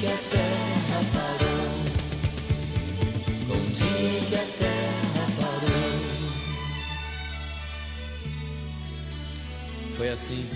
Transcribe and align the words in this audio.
que 0.00 0.06
a 0.06 0.16
terra 0.16 1.00
parou. 1.12 1.60
Dia 3.76 4.20
que 4.28 4.34
a 4.34 4.44
terra 4.58 5.26
parou. 5.36 5.70
Foi 9.94 10.08
assim, 10.08 10.46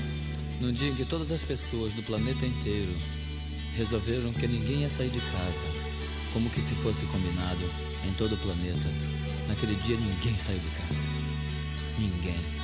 num 0.62 0.72
dia 0.72 0.88
em 0.88 0.94
que 0.94 1.04
todas 1.04 1.30
as 1.30 1.44
pessoas 1.44 1.92
do 1.92 2.02
planeta 2.02 2.46
inteiro 2.46 2.96
resolveram 3.76 4.32
que 4.32 4.46
ninguém 4.46 4.80
ia 4.80 4.90
sair 4.90 5.10
de 5.10 5.20
casa, 5.20 5.66
como 6.32 6.48
que 6.48 6.62
se 6.62 6.74
fosse 6.76 7.04
combinado 7.06 7.70
em 8.08 8.14
todo 8.14 8.34
o 8.36 8.38
planeta. 8.38 8.88
Naquele 9.46 9.74
dia 9.74 9.96
ninguém 9.96 10.38
saiu 10.38 10.58
de 10.58 10.68
casa. 10.68 11.06
Ninguém. 11.98 12.63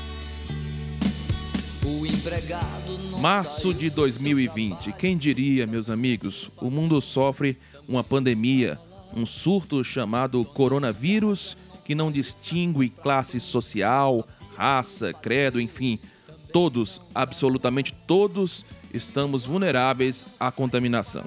Março 3.20 3.74
de 3.74 3.90
do 3.90 3.96
2020. 3.96 4.92
Quem 4.92 5.16
diria, 5.16 5.66
meus 5.66 5.90
amigos, 5.90 6.50
o 6.60 6.70
mundo 6.70 7.00
sofre 7.00 7.58
uma 7.86 8.02
pandemia, 8.02 8.78
um 9.14 9.26
surto 9.26 9.84
chamado 9.84 10.44
coronavírus 10.44 11.56
que 11.84 11.94
não 11.94 12.10
distingue 12.10 12.88
classe 12.88 13.38
social, 13.38 14.26
raça, 14.56 15.12
credo, 15.12 15.60
enfim, 15.60 15.98
todos, 16.52 17.00
absolutamente 17.14 17.94
todos, 18.06 18.64
estamos 18.94 19.44
vulneráveis 19.44 20.24
à 20.38 20.50
contaminação. 20.50 21.24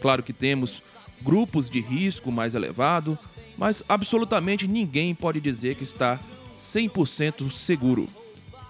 Claro 0.00 0.22
que 0.22 0.32
temos 0.32 0.82
grupos 1.22 1.70
de 1.70 1.80
risco 1.80 2.32
mais 2.32 2.54
elevado, 2.54 3.18
mas 3.56 3.82
absolutamente 3.88 4.66
ninguém 4.66 5.14
pode 5.14 5.40
dizer 5.40 5.76
que 5.76 5.84
está 5.84 6.18
100% 6.58 7.50
seguro 7.50 8.08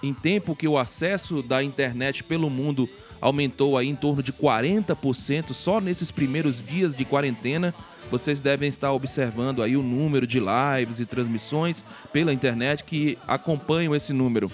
em 0.03 0.13
tempo 0.13 0.57
que 0.57 0.69
o 0.69 0.79
acesso 0.79 1.43
da 1.43 1.63
internet 1.63 2.23
pelo 2.23 2.51
mundo 2.51 2.89
aumentou 3.21 3.77
aí 3.77 3.89
em 3.89 3.97
torno 3.97 4.23
de 4.23 4.33
40% 4.33 5.53
só 5.53 5.81
nesses 5.81 6.11
primeiros 6.11 6.65
dias 6.65 6.95
de 6.95 7.05
quarentena, 7.05 7.75
vocês 8.11 8.41
devem 8.41 8.69
estar 8.69 8.93
observando 8.93 9.63
aí 9.63 9.77
o 9.77 9.83
número 9.83 10.27
de 10.27 10.39
lives 10.39 11.01
e 11.01 11.07
transmissões 11.07 11.83
pela 12.13 12.33
internet 12.33 12.85
que 12.85 13.19
acompanham 13.27 13.95
esse 13.95 14.13
número. 14.13 14.51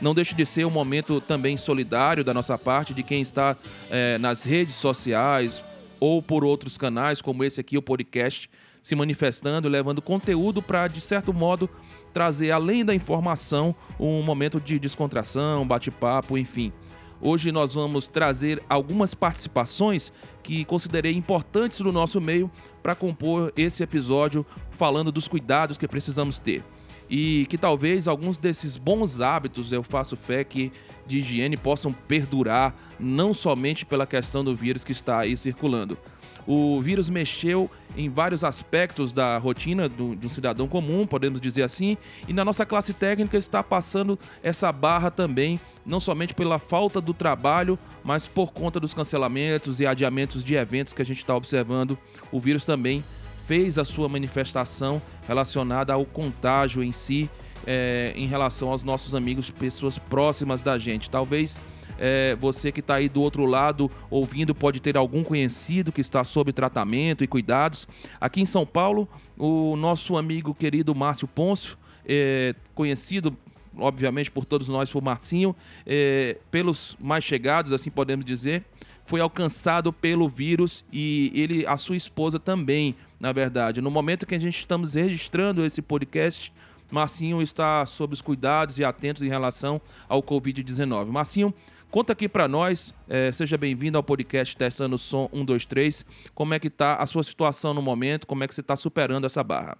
Não 0.00 0.14
deixe 0.14 0.34
de 0.34 0.44
ser 0.44 0.66
um 0.66 0.70
momento 0.70 1.20
também 1.20 1.56
solidário 1.56 2.24
da 2.24 2.34
nossa 2.34 2.58
parte, 2.58 2.92
de 2.92 3.02
quem 3.02 3.22
está 3.22 3.56
eh, 3.90 4.18
nas 4.18 4.42
redes 4.42 4.74
sociais 4.74 5.62
ou 5.98 6.20
por 6.20 6.44
outros 6.44 6.76
canais, 6.76 7.22
como 7.22 7.44
esse 7.44 7.60
aqui, 7.60 7.78
o 7.78 7.82
podcast, 7.82 8.50
se 8.82 8.94
manifestando, 8.94 9.68
levando 9.68 10.02
conteúdo 10.02 10.60
para, 10.60 10.86
de 10.88 11.00
certo 11.00 11.32
modo, 11.32 11.68
trazer, 12.16 12.50
além 12.50 12.82
da 12.82 12.94
informação, 12.94 13.74
um 14.00 14.22
momento 14.22 14.58
de 14.58 14.78
descontração, 14.78 15.68
bate-papo, 15.68 16.38
enfim. 16.38 16.72
Hoje 17.20 17.52
nós 17.52 17.74
vamos 17.74 18.08
trazer 18.08 18.62
algumas 18.70 19.12
participações 19.12 20.10
que 20.42 20.64
considerei 20.64 21.12
importantes 21.12 21.78
no 21.80 21.92
nosso 21.92 22.18
meio 22.18 22.50
para 22.82 22.94
compor 22.94 23.52
esse 23.54 23.82
episódio 23.82 24.46
falando 24.70 25.12
dos 25.12 25.28
cuidados 25.28 25.76
que 25.76 25.86
precisamos 25.86 26.38
ter. 26.38 26.64
E 27.06 27.44
que 27.50 27.58
talvez 27.58 28.08
alguns 28.08 28.38
desses 28.38 28.78
bons 28.78 29.20
hábitos, 29.20 29.70
eu 29.70 29.82
faço 29.82 30.16
fé 30.16 30.42
que 30.42 30.72
de 31.06 31.18
higiene 31.18 31.58
possam 31.58 31.92
perdurar, 31.92 32.74
não 32.98 33.34
somente 33.34 33.84
pela 33.84 34.06
questão 34.06 34.42
do 34.42 34.56
vírus 34.56 34.84
que 34.84 34.92
está 34.92 35.18
aí 35.18 35.36
circulando. 35.36 35.98
O 36.46 36.80
vírus 36.80 37.10
mexeu 37.10 37.68
em 37.96 38.08
vários 38.08 38.44
aspectos 38.44 39.12
da 39.12 39.36
rotina 39.38 39.88
do, 39.88 40.14
de 40.14 40.26
um 40.26 40.30
cidadão 40.30 40.68
comum, 40.68 41.06
podemos 41.06 41.40
dizer 41.40 41.62
assim, 41.62 41.96
e 42.28 42.32
na 42.32 42.44
nossa 42.44 42.64
classe 42.64 42.92
técnica 42.92 43.36
está 43.36 43.62
passando 43.62 44.18
essa 44.42 44.70
barra 44.70 45.10
também, 45.10 45.58
não 45.84 45.98
somente 45.98 46.34
pela 46.34 46.58
falta 46.58 47.00
do 47.00 47.12
trabalho, 47.12 47.78
mas 48.04 48.26
por 48.26 48.52
conta 48.52 48.78
dos 48.78 48.94
cancelamentos 48.94 49.80
e 49.80 49.86
adiamentos 49.86 50.44
de 50.44 50.54
eventos 50.54 50.92
que 50.92 51.02
a 51.02 51.04
gente 51.04 51.18
está 51.18 51.34
observando. 51.34 51.98
O 52.30 52.38
vírus 52.38 52.64
também 52.64 53.02
fez 53.46 53.78
a 53.78 53.84
sua 53.84 54.08
manifestação 54.08 55.00
relacionada 55.26 55.92
ao 55.92 56.04
contágio 56.04 56.82
em 56.82 56.92
si, 56.92 57.28
é, 57.66 58.12
em 58.14 58.26
relação 58.26 58.68
aos 58.68 58.82
nossos 58.82 59.14
amigos, 59.14 59.50
pessoas 59.50 59.98
próximas 59.98 60.62
da 60.62 60.78
gente. 60.78 61.10
Talvez 61.10 61.58
é, 61.98 62.36
você 62.36 62.70
que 62.70 62.80
está 62.80 62.96
aí 62.96 63.08
do 63.08 63.20
outro 63.20 63.44
lado 63.46 63.90
ouvindo 64.10 64.54
pode 64.54 64.80
ter 64.80 64.96
algum 64.96 65.22
conhecido 65.24 65.92
que 65.92 66.00
está 66.00 66.24
sob 66.24 66.52
tratamento 66.52 67.24
e 67.24 67.26
cuidados. 67.26 67.86
Aqui 68.20 68.40
em 68.40 68.46
São 68.46 68.66
Paulo, 68.66 69.08
o 69.38 69.76
nosso 69.76 70.16
amigo 70.16 70.54
querido 70.54 70.94
Márcio 70.94 71.26
Pôncio, 71.28 71.76
é, 72.04 72.54
conhecido 72.74 73.36
obviamente 73.78 74.30
por 74.30 74.44
todos 74.44 74.68
nós 74.68 74.90
por 74.90 75.02
Marcinho, 75.02 75.54
é, 75.86 76.38
pelos 76.50 76.96
mais 76.98 77.22
chegados, 77.24 77.72
assim 77.72 77.90
podemos 77.90 78.24
dizer, 78.24 78.64
foi 79.04 79.20
alcançado 79.20 79.92
pelo 79.92 80.28
vírus 80.28 80.84
e 80.92 81.30
ele, 81.34 81.66
a 81.66 81.76
sua 81.76 81.96
esposa 81.96 82.40
também, 82.40 82.94
na 83.20 83.32
verdade. 83.32 83.80
No 83.80 83.90
momento 83.90 84.26
que 84.26 84.34
a 84.34 84.38
gente 84.38 84.58
estamos 84.58 84.94
registrando 84.94 85.64
esse 85.64 85.80
podcast, 85.80 86.52
Marcinho 86.90 87.40
está 87.40 87.84
sob 87.86 88.14
os 88.14 88.20
cuidados 88.20 88.78
e 88.78 88.84
atentos 88.84 89.22
em 89.22 89.28
relação 89.28 89.80
ao 90.08 90.22
Covid-19. 90.22 91.06
Marcinho, 91.06 91.54
conta 91.90 92.12
aqui 92.12 92.28
para 92.28 92.46
nós, 92.48 92.94
é, 93.08 93.32
seja 93.32 93.56
bem-vindo 93.56 93.96
ao 93.96 94.02
podcast 94.02 94.56
Testando 94.56 94.96
o 94.96 94.98
Som 94.98 95.28
123, 95.32 96.04
como 96.34 96.54
é 96.54 96.58
que 96.58 96.68
está 96.68 96.96
a 96.96 97.06
sua 97.06 97.22
situação 97.22 97.72
no 97.72 97.82
momento, 97.82 98.26
como 98.26 98.44
é 98.44 98.48
que 98.48 98.54
você 98.54 98.60
está 98.60 98.76
superando 98.76 99.26
essa 99.26 99.42
barra? 99.42 99.78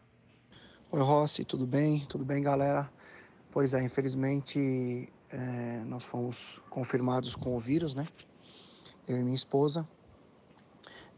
Oi 0.91 1.03
Rossi, 1.03 1.45
tudo 1.45 1.67
bem? 1.67 2.07
Tudo 2.09 2.25
bem, 2.25 2.43
galera? 2.43 2.91
Pois 3.51 3.75
é, 3.75 3.83
infelizmente 3.83 5.09
é, 5.31 5.83
nós 5.87 6.05
fomos 6.05 6.61
confirmados 6.71 7.35
com 7.35 7.57
o 7.57 7.59
vírus, 7.59 7.95
né? 7.95 8.07
Eu 9.07 9.19
e 9.19 9.23
minha 9.23 9.37
esposa. 9.37 9.87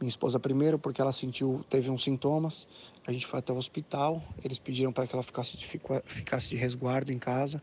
Minha 0.00 0.09
esposa 0.09 0.38
primeiro, 0.38 0.78
porque 0.78 1.00
ela 1.00 1.12
sentiu, 1.12 1.65
teve 1.69 1.91
uns 1.91 2.05
sintomas. 2.05 2.69
A 3.06 3.12
gente 3.12 3.26
foi 3.26 3.41
até 3.41 3.53
o 3.53 3.56
hospital. 3.56 4.22
Eles 4.44 4.59
pediram 4.59 4.93
para 4.93 5.06
que 5.06 5.15
ela 5.15 5.22
ficasse 5.22 5.56
de, 5.56 5.66
ficasse 5.66 6.49
de 6.49 6.56
resguardo 6.56 7.12
em 7.12 7.19
casa. 7.19 7.62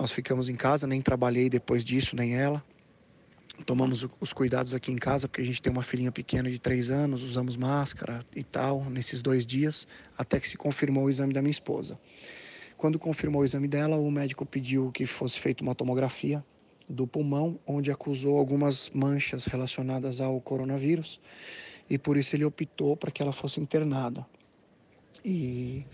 Nós 0.00 0.12
ficamos 0.12 0.48
em 0.48 0.54
casa, 0.54 0.86
nem 0.86 1.02
trabalhei 1.02 1.50
depois 1.50 1.84
disso, 1.84 2.16
nem 2.16 2.34
ela. 2.34 2.64
Tomamos 3.66 4.06
os 4.18 4.32
cuidados 4.32 4.72
aqui 4.72 4.90
em 4.90 4.96
casa, 4.96 5.28
porque 5.28 5.42
a 5.42 5.44
gente 5.44 5.60
tem 5.60 5.70
uma 5.70 5.82
filhinha 5.82 6.10
pequena 6.10 6.50
de 6.50 6.58
três 6.58 6.88
anos, 6.88 7.22
usamos 7.22 7.54
máscara 7.54 8.24
e 8.34 8.42
tal, 8.42 8.82
nesses 8.84 9.20
dois 9.20 9.44
dias, 9.44 9.86
até 10.16 10.40
que 10.40 10.48
se 10.48 10.56
confirmou 10.56 11.04
o 11.04 11.10
exame 11.10 11.34
da 11.34 11.42
minha 11.42 11.50
esposa. 11.50 12.00
Quando 12.78 12.98
confirmou 12.98 13.42
o 13.42 13.44
exame 13.44 13.68
dela, 13.68 13.98
o 13.98 14.10
médico 14.10 14.46
pediu 14.46 14.90
que 14.90 15.04
fosse 15.04 15.38
feita 15.38 15.62
uma 15.62 15.74
tomografia 15.74 16.42
do 16.88 17.06
pulmão, 17.06 17.60
onde 17.66 17.90
acusou 17.90 18.38
algumas 18.38 18.88
manchas 18.94 19.44
relacionadas 19.44 20.18
ao 20.18 20.40
coronavírus 20.40 21.20
e 21.90 21.98
por 21.98 22.16
isso 22.16 22.34
ele 22.34 22.46
optou 22.46 22.96
para 22.96 23.10
que 23.10 23.20
ela 23.20 23.34
fosse 23.34 23.60
internada. 23.60 24.26
E 25.22 25.84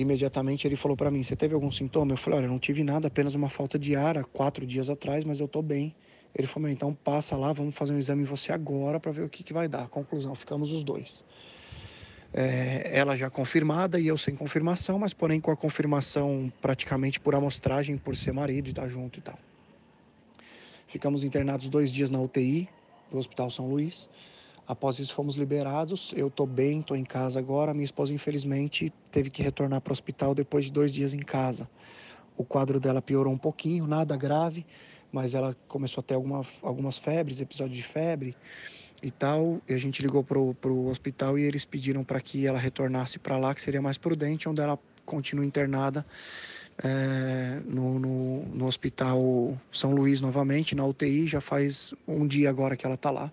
imediatamente 0.00 0.66
ele 0.66 0.76
falou 0.76 0.96
para 0.96 1.10
mim: 1.10 1.22
Você 1.22 1.36
teve 1.36 1.54
algum 1.54 1.70
sintoma? 1.70 2.12
Eu 2.12 2.16
falei: 2.16 2.40
Olha, 2.40 2.48
não 2.48 2.58
tive 2.58 2.82
nada, 2.82 3.08
apenas 3.08 3.34
uma 3.34 3.48
falta 3.48 3.78
de 3.78 3.94
ar 3.94 4.16
há 4.16 4.24
quatro 4.24 4.66
dias 4.66 4.88
atrás, 4.88 5.24
mas 5.24 5.40
eu 5.40 5.46
estou 5.46 5.62
bem. 5.62 5.94
Ele 6.34 6.46
falou: 6.46 6.68
Então 6.68 6.94
passa 6.94 7.36
lá, 7.36 7.52
vamos 7.52 7.74
fazer 7.74 7.92
um 7.92 7.98
exame 7.98 8.22
em 8.22 8.26
você 8.26 8.52
agora 8.52 8.98
para 8.98 9.12
ver 9.12 9.22
o 9.22 9.28
que, 9.28 9.42
que 9.42 9.52
vai 9.52 9.68
dar. 9.68 9.88
Conclusão: 9.88 10.34
ficamos 10.34 10.72
os 10.72 10.82
dois. 10.82 11.24
É, 12.32 12.90
ela 12.92 13.16
já 13.16 13.28
confirmada 13.28 13.98
e 13.98 14.06
eu 14.06 14.16
sem 14.16 14.36
confirmação, 14.36 14.98
mas 14.98 15.12
porém 15.12 15.40
com 15.40 15.50
a 15.50 15.56
confirmação 15.56 16.52
praticamente 16.60 17.18
por 17.18 17.34
amostragem, 17.34 17.98
por 17.98 18.14
ser 18.14 18.32
marido 18.32 18.68
e 18.68 18.70
estar 18.70 18.82
tá 18.82 18.88
junto 18.88 19.18
e 19.18 19.22
tal. 19.22 19.38
Ficamos 20.86 21.24
internados 21.24 21.68
dois 21.68 21.90
dias 21.90 22.10
na 22.10 22.20
UTI 22.20 22.68
do 23.10 23.18
Hospital 23.18 23.50
São 23.50 23.68
Luís. 23.68 24.08
Após 24.70 25.00
isso, 25.00 25.12
fomos 25.12 25.34
liberados. 25.34 26.14
Eu 26.16 26.28
estou 26.28 26.46
bem, 26.46 26.78
estou 26.78 26.96
em 26.96 27.02
casa 27.02 27.40
agora. 27.40 27.74
Minha 27.74 27.84
esposa, 27.84 28.14
infelizmente, 28.14 28.92
teve 29.10 29.28
que 29.28 29.42
retornar 29.42 29.80
para 29.80 29.90
o 29.90 29.92
hospital 29.92 30.32
depois 30.32 30.66
de 30.66 30.70
dois 30.70 30.92
dias 30.92 31.12
em 31.12 31.18
casa. 31.18 31.68
O 32.36 32.44
quadro 32.44 32.78
dela 32.78 33.02
piorou 33.02 33.32
um 33.32 33.36
pouquinho, 33.36 33.84
nada 33.88 34.16
grave, 34.16 34.64
mas 35.10 35.34
ela 35.34 35.56
começou 35.66 36.02
a 36.02 36.04
ter 36.04 36.14
alguma, 36.14 36.46
algumas 36.62 36.98
febres, 36.98 37.40
episódio 37.40 37.74
de 37.74 37.82
febre 37.82 38.36
e 39.02 39.10
tal. 39.10 39.60
E 39.68 39.74
a 39.74 39.78
gente 39.78 40.00
ligou 40.02 40.22
para 40.22 40.38
o 40.38 40.86
hospital 40.86 41.36
e 41.36 41.42
eles 41.42 41.64
pediram 41.64 42.04
para 42.04 42.20
que 42.20 42.46
ela 42.46 42.58
retornasse 42.60 43.18
para 43.18 43.36
lá, 43.36 43.52
que 43.52 43.60
seria 43.60 43.82
mais 43.82 43.98
prudente, 43.98 44.48
onde 44.48 44.60
ela 44.60 44.78
continua 45.04 45.44
internada 45.44 46.06
é, 46.80 47.60
no, 47.66 47.98
no, 47.98 48.46
no, 48.46 48.66
Hospital 48.66 49.58
São 49.72 49.90
Luís 49.96 50.20
novamente, 50.20 50.76
na 50.76 50.86
UTI, 50.86 51.26
já 51.26 51.40
faz 51.40 51.92
um 52.06 52.24
dia 52.24 52.48
agora 52.48 52.76
que 52.76 52.86
ela 52.86 52.94
está 52.94 53.10
lá, 53.10 53.32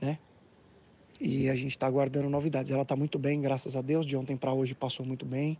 né? 0.00 0.18
E 1.20 1.50
a 1.50 1.54
gente 1.54 1.70
está 1.70 1.86
aguardando 1.86 2.28
novidades. 2.28 2.70
Ela 2.70 2.82
está 2.82 2.94
muito 2.94 3.18
bem, 3.18 3.40
graças 3.40 3.74
a 3.74 3.82
Deus. 3.82 4.06
De 4.06 4.16
ontem 4.16 4.36
para 4.36 4.52
hoje 4.52 4.74
passou 4.74 5.04
muito 5.04 5.26
bem. 5.26 5.58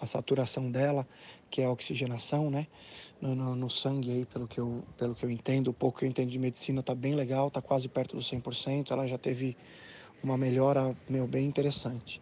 A 0.00 0.06
saturação 0.06 0.70
dela, 0.70 1.06
que 1.50 1.62
é 1.62 1.64
a 1.64 1.70
oxigenação, 1.70 2.50
né? 2.50 2.66
No, 3.20 3.34
no, 3.34 3.56
no, 3.56 3.70
sangue 3.70 4.12
aí, 4.12 4.24
pelo 4.26 4.46
que, 4.46 4.60
eu, 4.60 4.84
pelo 4.96 5.14
que 5.14 5.24
eu 5.24 5.30
entendo, 5.30 5.68
o 5.68 5.72
pouco 5.72 5.98
que 5.98 6.04
eu 6.04 6.08
entendo 6.08 6.30
de 6.30 6.38
medicina 6.38 6.80
está 6.80 6.94
bem 6.94 7.16
legal, 7.16 7.48
está 7.48 7.60
quase 7.60 7.88
perto 7.88 8.14
do 8.16 8.22
100%. 8.22 8.90
Ela 8.90 9.06
já 9.08 9.18
teve 9.18 9.56
uma 10.22 10.36
melhora, 10.36 10.94
meu, 11.08 11.26
bem 11.26 11.46
interessante. 11.46 12.20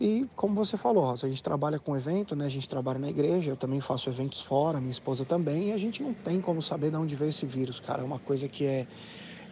E 0.00 0.26
como 0.34 0.54
você 0.54 0.76
falou, 0.76 1.10
a 1.10 1.16
gente 1.16 1.42
trabalha 1.42 1.78
com 1.78 1.96
evento, 1.96 2.34
né? 2.34 2.46
A 2.46 2.48
gente 2.48 2.68
trabalha 2.68 2.98
na 2.98 3.10
igreja, 3.10 3.50
eu 3.50 3.56
também 3.56 3.80
faço 3.80 4.08
eventos 4.08 4.40
fora, 4.40 4.80
minha 4.80 4.90
esposa 4.90 5.24
também, 5.24 5.68
e 5.68 5.72
a 5.72 5.78
gente 5.78 6.02
não 6.02 6.14
tem 6.14 6.40
como 6.40 6.62
saber 6.62 6.90
de 6.90 6.96
onde 6.96 7.14
veio 7.14 7.30
esse 7.30 7.44
vírus, 7.44 7.78
cara. 7.78 8.00
É 8.00 8.04
uma 8.04 8.18
coisa 8.18 8.48
que 8.48 8.64
é, 8.64 8.86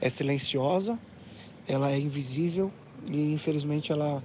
é 0.01 0.09
silenciosa, 0.09 0.99
ela 1.71 1.93
é 1.93 1.99
invisível 1.99 2.73
e 3.11 3.33
infelizmente 3.33 3.93
ela 3.93 4.23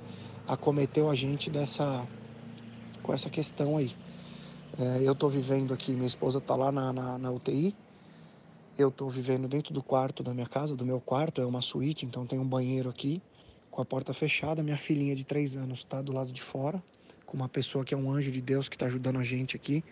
acometeu 0.47 1.09
a 1.09 1.15
gente 1.15 1.49
dessa 1.49 2.05
com 3.03 3.13
essa 3.13 3.29
questão 3.29 3.77
aí. 3.77 3.95
É, 4.79 5.01
eu 5.03 5.13
estou 5.13 5.29
vivendo 5.29 5.73
aqui, 5.73 5.91
minha 5.91 6.07
esposa 6.07 6.39
está 6.39 6.55
lá 6.55 6.71
na, 6.71 6.91
na, 6.91 7.17
na 7.19 7.31
UTI, 7.31 7.75
eu 8.77 8.89
estou 8.89 9.09
vivendo 9.11 9.47
dentro 9.47 9.73
do 9.73 9.83
quarto 9.83 10.23
da 10.23 10.33
minha 10.33 10.47
casa, 10.47 10.75
do 10.75 10.83
meu 10.83 10.99
quarto, 10.99 11.39
é 11.39 11.45
uma 11.45 11.61
suíte, 11.61 12.03
então 12.03 12.25
tem 12.25 12.39
um 12.39 12.47
banheiro 12.47 12.89
aqui, 12.89 13.21
com 13.69 13.79
a 13.79 13.85
porta 13.85 14.11
fechada. 14.11 14.63
Minha 14.63 14.75
filhinha 14.75 15.15
de 15.15 15.23
três 15.23 15.55
anos 15.55 15.79
está 15.79 16.01
do 16.01 16.11
lado 16.11 16.31
de 16.31 16.41
fora, 16.41 16.83
com 17.27 17.37
uma 17.37 17.47
pessoa 17.47 17.85
que 17.85 17.93
é 17.93 17.97
um 17.97 18.11
anjo 18.11 18.31
de 18.31 18.41
Deus 18.41 18.67
que 18.67 18.75
está 18.75 18.87
ajudando 18.87 19.19
a 19.19 19.23
gente 19.23 19.55
aqui. 19.55 19.83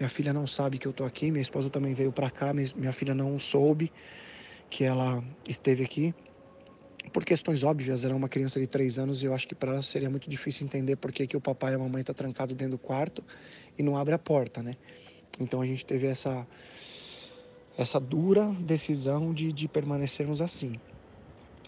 Minha 0.00 0.08
filha 0.08 0.32
não 0.32 0.46
sabe 0.46 0.78
que 0.78 0.86
eu 0.86 0.90
estou 0.90 1.06
aqui, 1.06 1.30
minha 1.30 1.42
esposa 1.42 1.68
também 1.68 1.92
veio 1.92 2.10
para 2.10 2.30
cá, 2.30 2.52
minha 2.54 2.92
filha 2.92 3.14
não 3.14 3.38
soube 3.38 3.92
que 4.70 4.82
ela 4.82 5.22
esteve 5.46 5.84
aqui. 5.84 6.14
Por 7.12 7.24
questões 7.24 7.62
óbvias, 7.62 8.04
ela 8.04 8.12
é 8.12 8.16
uma 8.16 8.28
criança 8.28 8.60
de 8.60 8.66
três 8.66 8.98
anos 8.98 9.22
e 9.22 9.26
eu 9.26 9.34
acho 9.34 9.46
que 9.46 9.54
para 9.54 9.72
ela 9.72 9.82
seria 9.82 10.10
muito 10.10 10.28
difícil 10.28 10.66
entender 10.66 10.96
por 10.96 11.12
que, 11.12 11.26
que 11.26 11.36
o 11.36 11.40
papai 11.40 11.72
e 11.72 11.74
a 11.74 11.78
mamãe 11.78 12.00
estão 12.00 12.14
tá 12.14 12.22
trancado 12.22 12.54
dentro 12.54 12.72
do 12.72 12.78
quarto 12.78 13.24
e 13.78 13.82
não 13.82 13.96
abre 13.96 14.14
a 14.14 14.18
porta, 14.18 14.62
né? 14.62 14.76
Então 15.40 15.60
a 15.60 15.66
gente 15.66 15.84
teve 15.84 16.06
essa, 16.06 16.46
essa 17.76 18.00
dura 18.00 18.46
decisão 18.60 19.32
de, 19.32 19.52
de 19.52 19.68
permanecermos 19.68 20.40
assim. 20.40 20.72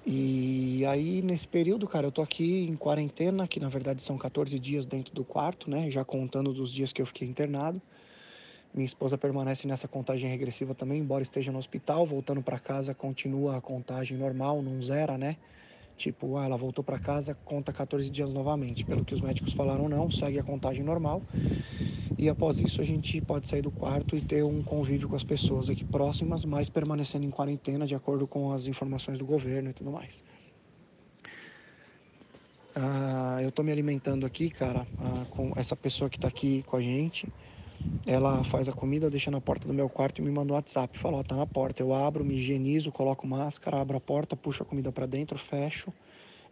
E 0.06 0.86
aí, 0.86 1.20
nesse 1.20 1.46
período, 1.46 1.86
cara, 1.86 2.06
eu 2.06 2.12
tô 2.12 2.22
aqui 2.22 2.66
em 2.66 2.74
quarentena, 2.76 3.46
que 3.46 3.60
na 3.60 3.68
verdade 3.68 4.02
são 4.02 4.16
14 4.16 4.58
dias 4.58 4.86
dentro 4.86 5.14
do 5.14 5.22
quarto, 5.22 5.68
né? 5.68 5.90
Já 5.90 6.02
contando 6.04 6.52
dos 6.52 6.72
dias 6.72 6.92
que 6.92 7.02
eu 7.02 7.06
fiquei 7.06 7.28
internado. 7.28 7.80
Minha 8.78 8.86
esposa 8.86 9.18
permanece 9.18 9.66
nessa 9.66 9.88
contagem 9.88 10.30
regressiva 10.30 10.72
também, 10.72 11.00
embora 11.00 11.20
esteja 11.20 11.50
no 11.50 11.58
hospital. 11.58 12.06
Voltando 12.06 12.40
para 12.40 12.60
casa, 12.60 12.94
continua 12.94 13.56
a 13.56 13.60
contagem 13.60 14.16
normal, 14.16 14.62
não 14.62 14.80
zera, 14.80 15.18
né? 15.18 15.36
Tipo, 15.96 16.36
ah, 16.36 16.44
ela 16.44 16.56
voltou 16.56 16.84
para 16.84 16.96
casa, 16.96 17.36
conta 17.44 17.72
14 17.72 18.08
dias 18.08 18.30
novamente. 18.30 18.84
Pelo 18.84 19.02
que 19.02 19.12
os 19.12 19.20
médicos 19.20 19.52
falaram, 19.52 19.88
não, 19.88 20.08
segue 20.12 20.38
a 20.38 20.44
contagem 20.44 20.84
normal. 20.84 21.24
E 22.16 22.28
após 22.28 22.60
isso, 22.60 22.80
a 22.80 22.84
gente 22.84 23.20
pode 23.20 23.48
sair 23.48 23.62
do 23.62 23.70
quarto 23.72 24.14
e 24.14 24.20
ter 24.20 24.44
um 24.44 24.62
convívio 24.62 25.08
com 25.08 25.16
as 25.16 25.24
pessoas 25.24 25.68
aqui 25.68 25.84
próximas, 25.84 26.44
mas 26.44 26.68
permanecendo 26.68 27.26
em 27.26 27.32
quarentena, 27.32 27.84
de 27.84 27.96
acordo 27.96 28.28
com 28.28 28.52
as 28.52 28.68
informações 28.68 29.18
do 29.18 29.26
governo 29.26 29.70
e 29.70 29.72
tudo 29.72 29.90
mais. 29.90 30.22
Ah, 32.76 33.40
eu 33.42 33.50
tô 33.50 33.64
me 33.64 33.72
alimentando 33.72 34.24
aqui, 34.24 34.50
cara, 34.50 34.86
ah, 35.00 35.26
com 35.30 35.52
essa 35.56 35.74
pessoa 35.74 36.08
que 36.08 36.16
tá 36.16 36.28
aqui 36.28 36.62
com 36.62 36.76
a 36.76 36.80
gente. 36.80 37.26
Ela 38.06 38.42
faz 38.44 38.68
a 38.68 38.72
comida, 38.72 39.10
deixa 39.10 39.30
na 39.30 39.40
porta 39.40 39.68
do 39.68 39.74
meu 39.74 39.88
quarto 39.88 40.18
e 40.18 40.22
me 40.22 40.30
manda 40.30 40.52
um 40.52 40.56
WhatsApp. 40.56 40.98
Falou, 40.98 41.22
tá 41.22 41.36
na 41.36 41.46
porta. 41.46 41.82
Eu 41.82 41.92
abro, 41.92 42.24
me 42.24 42.34
higienizo, 42.34 42.90
coloco 42.90 43.26
máscara, 43.26 43.80
abro 43.80 43.96
a 43.96 44.00
porta, 44.00 44.34
puxo 44.34 44.62
a 44.62 44.66
comida 44.66 44.90
para 44.90 45.06
dentro, 45.06 45.38
fecho. 45.38 45.92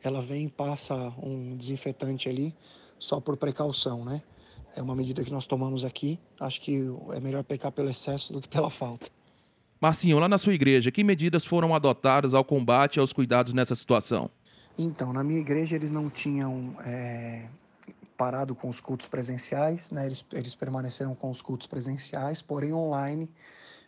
Ela 0.03 0.21
vem, 0.21 0.49
passa 0.49 0.95
um 1.23 1.57
desinfetante 1.57 2.29
ali, 2.29 2.55
só 2.99 3.21
por 3.21 3.37
precaução, 3.37 4.05
né? 4.05 4.23
É 4.77 4.83
uma 4.83 4.95
medida 4.95 5.25
que 5.25 5.31
nós 5.31 5.47
tomamos 5.47 5.85
aqui. 5.85 6.19
Acho 6.39 6.61
que 6.61 6.83
é 7.13 7.21
melhor 7.21 7.43
pecar 7.43 7.73
pelo 7.73 7.89
excesso 7.89 8.33
do 8.33 8.41
que 8.41 8.49
pela 8.49 8.71
falta. 8.71 9.09
Marcinho, 9.81 10.19
lá 10.19 10.29
na 10.29 10.39
sua 10.39 10.55
igreja, 10.55 10.91
que 10.91 11.03
medidas 11.03 11.45
foram 11.45 11.75
adotadas 11.75 12.35
ao 12.35 12.45
combate 12.45 12.97
e 12.97 13.01
aos 13.01 13.13
cuidados 13.13 13.53
nessa 13.53 13.75
situação? 13.75 14.31
Então, 14.79 15.13
na 15.13 15.25
minha 15.25 15.41
igreja 15.41 15.77
eles 15.77 15.91
não 15.91 16.11
tinham 16.11 16.77
é, 16.85 17.47
parado 18.17 18.55
com 18.55 18.69
os 18.69 18.81
cultos 18.81 19.07
presenciais, 19.07 19.91
né? 19.91 20.07
Eles, 20.07 20.25
eles 20.33 20.55
permaneceram 20.55 21.15
com 21.15 21.31
os 21.31 21.43
cultos 21.43 21.67
presenciais, 21.67 22.41
porém 22.43 22.73
online 22.73 23.31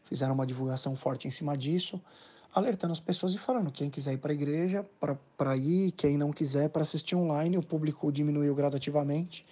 fizeram 0.04 0.34
uma 0.34 0.46
divulgação 0.46 0.96
forte 0.96 1.28
em 1.28 1.30
cima 1.30 1.56
disso, 1.56 2.00
alertando 2.54 2.92
as 2.92 3.00
pessoas 3.00 3.34
e 3.34 3.38
falando 3.38 3.70
quem 3.70 3.90
quiser 3.90 4.14
ir 4.14 4.18
para 4.18 4.32
a 4.32 4.34
igreja 4.34 4.86
para 5.36 5.56
ir, 5.56 5.92
quem 5.92 6.16
não 6.16 6.32
quiser 6.32 6.68
para 6.70 6.82
assistir 6.82 7.14
online. 7.14 7.58
O 7.58 7.62
público 7.62 8.10
diminuiu 8.10 8.54
gradativamente. 8.54 9.44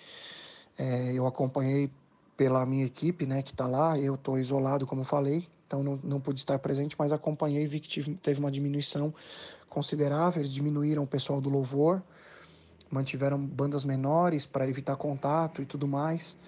É, 0.79 1.13
eu 1.13 1.27
acompanhei 1.27 1.91
pela 2.37 2.65
minha 2.67 2.85
equipe, 2.85 3.27
né, 3.27 3.43
que 3.43 3.51
está 3.51 3.67
lá. 3.67 3.99
Eu 3.99 4.15
estou 4.15 4.39
isolado, 4.39 4.87
como 4.87 5.05
falei, 5.05 5.47
então 5.67 5.83
não, 5.83 6.01
não 6.03 6.21
pude 6.21 6.41
estar 6.41 6.59
presente, 6.59 6.97
mas 6.99 7.13
acompanhei 7.13 7.65
e 7.65 7.67
vi 7.67 7.81
que 7.81 7.89
tive, 7.89 8.15
teve 8.15 8.41
uma 8.41 8.51
diminuição 8.51 9.13
considerável. 9.69 10.41
Eles 10.41 10.53
diminuíram 10.53 11.03
o 11.03 11.07
pessoal 11.07 11.41
do 11.41 11.49
louvor 11.49 12.03
mantiveram 12.91 13.39
bandas 13.39 13.85
menores 13.85 14.47
para 14.47 14.69
evitar 14.69 14.97
contato 14.97 15.63
e 15.63 15.67
tudo 15.67 15.87
mais. 15.87 16.39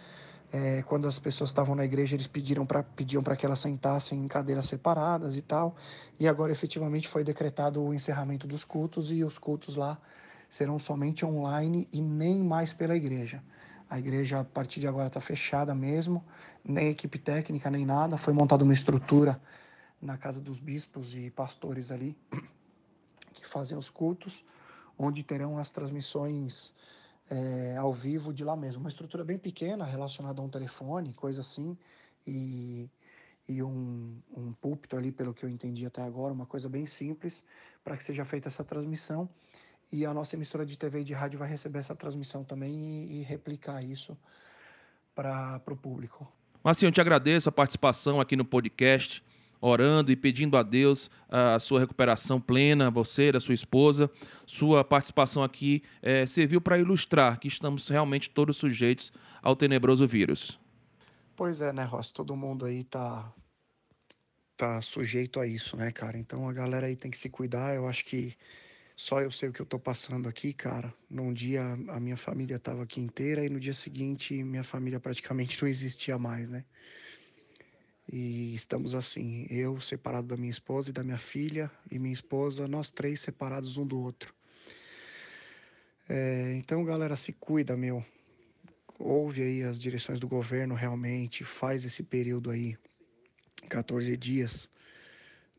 É, 0.50 0.82
quando 0.82 1.06
as 1.06 1.19
pessoas 1.19 1.50
estavam 1.50 1.75
na 1.75 1.85
igreja, 1.85 2.17
eles 2.17 2.26
pediram 2.26 2.64
pra, 2.64 2.82
pediam 2.82 3.23
para 3.23 3.37
que 3.37 3.44
elas 3.44 3.61
sentassem 3.61 4.19
em 4.25 4.29
cadeiras 4.29 4.67
separadas 4.67 5.37
e 5.37 5.43
tal. 5.43 5.76
E 6.19 6.26
agora, 6.26 6.50
efetivamente, 6.50 7.06
foi 7.06 7.23
decretado 7.23 7.82
o 7.82 7.93
encerramento 7.93 8.46
dos 8.46 8.64
cultos 8.64 9.12
e 9.12 9.23
os 9.23 9.37
cultos 9.37 9.76
lá 9.76 9.99
serão 10.49 10.79
somente 10.79 11.25
online 11.26 11.87
e 11.93 12.00
nem 12.00 12.43
mais 12.43 12.73
pela 12.73 12.96
igreja. 12.96 13.43
A 13.90 13.99
igreja, 13.99 14.40
a 14.40 14.44
partir 14.44 14.81
de 14.81 14.87
agora, 14.87 15.08
está 15.08 15.20
fechada 15.20 15.75
mesmo, 15.75 16.25
nem 16.64 16.88
equipe 16.88 17.19
técnica, 17.19 17.70
nem 17.70 17.85
nada. 17.85 18.17
Foi 18.17 18.32
montada 18.32 18.64
uma 18.64 18.73
estrutura 18.73 19.38
na 20.00 20.17
casa 20.17 20.40
dos 20.40 20.58
bispos 20.58 21.14
e 21.14 21.31
pastores 21.31 21.90
ali 21.90 22.17
que 23.35 23.46
fazem 23.46 23.76
os 23.76 23.90
cultos 23.90 24.43
onde 24.98 25.22
terão 25.22 25.56
as 25.56 25.70
transmissões 25.70 26.72
é, 27.30 27.76
ao 27.76 27.92
vivo 27.92 28.32
de 28.32 28.44
lá 28.44 28.56
mesmo. 28.56 28.80
Uma 28.80 28.88
estrutura 28.88 29.24
bem 29.24 29.38
pequena, 29.38 29.84
relacionada 29.84 30.40
a 30.40 30.44
um 30.44 30.48
telefone, 30.48 31.14
coisa 31.14 31.40
assim, 31.40 31.76
e, 32.26 32.88
e 33.48 33.62
um, 33.62 34.16
um 34.36 34.52
púlpito 34.52 34.96
ali, 34.96 35.12
pelo 35.12 35.32
que 35.32 35.44
eu 35.44 35.48
entendi 35.48 35.86
até 35.86 36.02
agora, 36.02 36.32
uma 36.32 36.46
coisa 36.46 36.68
bem 36.68 36.84
simples, 36.84 37.44
para 37.84 37.96
que 37.96 38.02
seja 38.02 38.24
feita 38.24 38.48
essa 38.48 38.64
transmissão. 38.64 39.28
E 39.90 40.04
a 40.04 40.12
nossa 40.12 40.36
emissora 40.36 40.66
de 40.66 40.76
TV 40.76 41.00
e 41.00 41.04
de 41.04 41.14
rádio 41.14 41.38
vai 41.38 41.48
receber 41.48 41.78
essa 41.78 41.94
transmissão 41.94 42.44
também 42.44 42.74
e, 42.74 43.20
e 43.20 43.22
replicar 43.22 43.82
isso 43.82 44.16
para 45.14 45.62
o 45.66 45.76
público. 45.76 46.30
Marcinho, 46.62 46.88
eu 46.88 46.92
te 46.92 47.00
agradeço 47.00 47.48
a 47.48 47.52
participação 47.52 48.20
aqui 48.20 48.36
no 48.36 48.44
podcast 48.44 49.24
orando 49.60 50.12
e 50.12 50.16
pedindo 50.16 50.56
a 50.56 50.62
Deus 50.62 51.10
a 51.28 51.58
sua 51.58 51.81
recuperação 51.81 52.40
plena, 52.40 52.90
você, 52.90 53.32
da 53.32 53.40
sua 53.40 53.55
esposa. 53.55 54.10
Sua 54.46 54.84
participação 54.84 55.43
aqui 55.43 55.82
é, 56.02 56.26
serviu 56.26 56.60
para 56.60 56.78
ilustrar 56.78 57.38
que 57.38 57.49
estamos 57.49 57.88
realmente 57.88 58.31
todos 58.31 58.56
sujeitos 58.56 59.12
ao 59.43 59.56
tenebroso 59.56 60.06
vírus. 60.06 60.58
Pois 61.37 61.60
é, 61.60 61.72
né, 61.72 61.84
Ross? 61.84 62.10
Todo 62.10 62.34
mundo 62.34 62.64
aí 62.64 62.82
tá, 62.84 63.32
tá 64.56 64.81
sujeito 64.81 65.38
a 65.38 65.46
isso, 65.46 65.76
né, 65.76 65.93
cara? 65.93 66.19
Então 66.19 66.49
a 66.49 66.52
galera 66.52 66.87
aí 66.87 66.96
tem 66.96 67.11
que 67.11 67.19
se 67.19 67.28
cuidar. 67.28 67.75
Eu 67.75 67.87
acho 67.88 68.04
que 68.04 68.37
só 68.97 69.21
eu 69.21 69.30
sei 69.30 69.49
o 69.49 69.52
que 69.52 69.61
eu 69.61 69.66
tô 69.66 69.78
passando 69.78 70.28
aqui, 70.28 70.52
cara. 70.52 70.92
Num 71.09 71.32
dia 71.32 71.62
a 71.62 72.00
minha 72.00 72.16
família 72.16 72.59
tava 72.59 72.82
aqui 72.82 73.00
inteira 73.00 73.47
e 73.47 73.49
no 73.49 73.61
dia 73.61 73.73
seguinte 73.73 74.42
minha 74.42 74.64
família 74.64 74.99
praticamente 74.99 75.62
não 75.62 75.68
existia 75.68 76.18
mais, 76.18 76.49
né? 76.49 76.64
E 78.10 78.54
estamos 78.54 78.94
assim, 78.94 79.46
eu 79.50 79.78
separado 79.80 80.28
da 80.28 80.36
minha 80.36 80.50
esposa 80.50 80.88
e 80.88 80.92
da 80.92 81.04
minha 81.04 81.18
filha, 81.18 81.70
e 81.90 81.98
minha 81.98 82.12
esposa, 82.12 82.66
nós 82.66 82.90
três 82.90 83.20
separados 83.20 83.76
um 83.76 83.86
do 83.86 84.00
outro. 84.00 84.34
É, 86.08 86.54
então, 86.56 86.82
galera, 86.84 87.16
se 87.18 87.34
cuida, 87.34 87.76
meu. 87.76 88.02
Ouve 88.98 89.42
aí 89.42 89.62
as 89.62 89.78
direções 89.78 90.18
do 90.18 90.26
governo 90.26 90.74
realmente, 90.74 91.44
faz 91.44 91.84
esse 91.84 92.02
período 92.02 92.50
aí, 92.50 92.76
14 93.68 94.16
dias, 94.16 94.70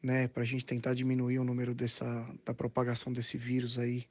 né, 0.02 0.28
para 0.28 0.42
a 0.42 0.46
gente 0.46 0.66
tentar 0.66 0.96
diminuir 0.96 1.38
o 1.38 1.44
número 1.44 1.76
dessa, 1.76 2.28
da 2.44 2.54
propagação 2.54 3.14
desse 3.14 3.38
vírus 3.38 3.78
aí, 3.78 4.08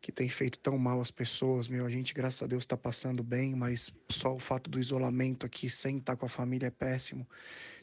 que 0.00 0.10
tem 0.10 0.28
feito 0.28 0.58
tão 0.58 0.76
mal 0.76 1.00
às 1.00 1.10
pessoas, 1.10 1.68
meu. 1.68 1.86
A 1.86 1.90
gente, 1.90 2.12
graças 2.12 2.42
a 2.42 2.46
Deus, 2.46 2.64
está 2.64 2.76
passando 2.76 3.22
bem, 3.22 3.54
mas 3.54 3.92
só 4.10 4.34
o 4.34 4.38
fato 4.38 4.68
do 4.68 4.80
isolamento 4.80 5.46
aqui, 5.46 5.70
sem 5.70 5.98
estar 5.98 6.16
com 6.16 6.26
a 6.26 6.28
família, 6.28 6.66
é 6.66 6.70
péssimo. 6.70 7.26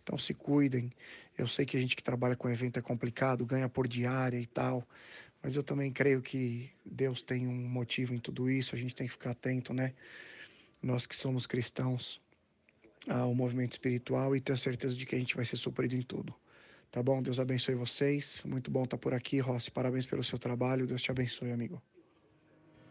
Então 0.03 0.17
se 0.17 0.33
cuidem. 0.33 0.91
Eu 1.37 1.47
sei 1.47 1.65
que 1.65 1.75
a 1.75 1.79
gente 1.79 1.95
que 1.95 2.03
trabalha 2.03 2.35
com 2.35 2.49
evento 2.49 2.77
é 2.77 2.81
complicado, 2.81 3.45
ganha 3.45 3.67
por 3.67 3.87
diária 3.87 4.39
e 4.39 4.45
tal, 4.45 4.87
mas 5.41 5.55
eu 5.55 5.63
também 5.63 5.91
creio 5.91 6.21
que 6.21 6.69
Deus 6.85 7.21
tem 7.21 7.47
um 7.47 7.67
motivo 7.69 8.13
em 8.13 8.19
tudo 8.19 8.49
isso, 8.49 8.75
a 8.75 8.77
gente 8.77 8.95
tem 8.95 9.07
que 9.07 9.13
ficar 9.13 9.31
atento, 9.31 9.73
né? 9.73 9.93
Nós 10.81 11.05
que 11.05 11.15
somos 11.15 11.47
cristãos 11.47 12.21
ao 13.07 13.33
movimento 13.33 13.73
espiritual 13.73 14.35
e 14.35 14.41
ter 14.41 14.53
a 14.53 14.57
certeza 14.57 14.95
de 14.95 15.05
que 15.05 15.15
a 15.15 15.19
gente 15.19 15.35
vai 15.35 15.45
ser 15.45 15.57
suprido 15.57 15.95
em 15.95 16.01
tudo. 16.01 16.33
Tá 16.91 17.01
bom? 17.01 17.21
Deus 17.21 17.39
abençoe 17.39 17.75
vocês. 17.75 18.43
Muito 18.45 18.69
bom 18.69 18.83
estar 18.83 18.97
por 18.97 19.13
aqui, 19.13 19.39
Rossi. 19.39 19.71
Parabéns 19.71 20.05
pelo 20.05 20.23
seu 20.23 20.37
trabalho. 20.37 20.85
Deus 20.85 21.01
te 21.01 21.09
abençoe, 21.09 21.51
amigo. 21.51 21.81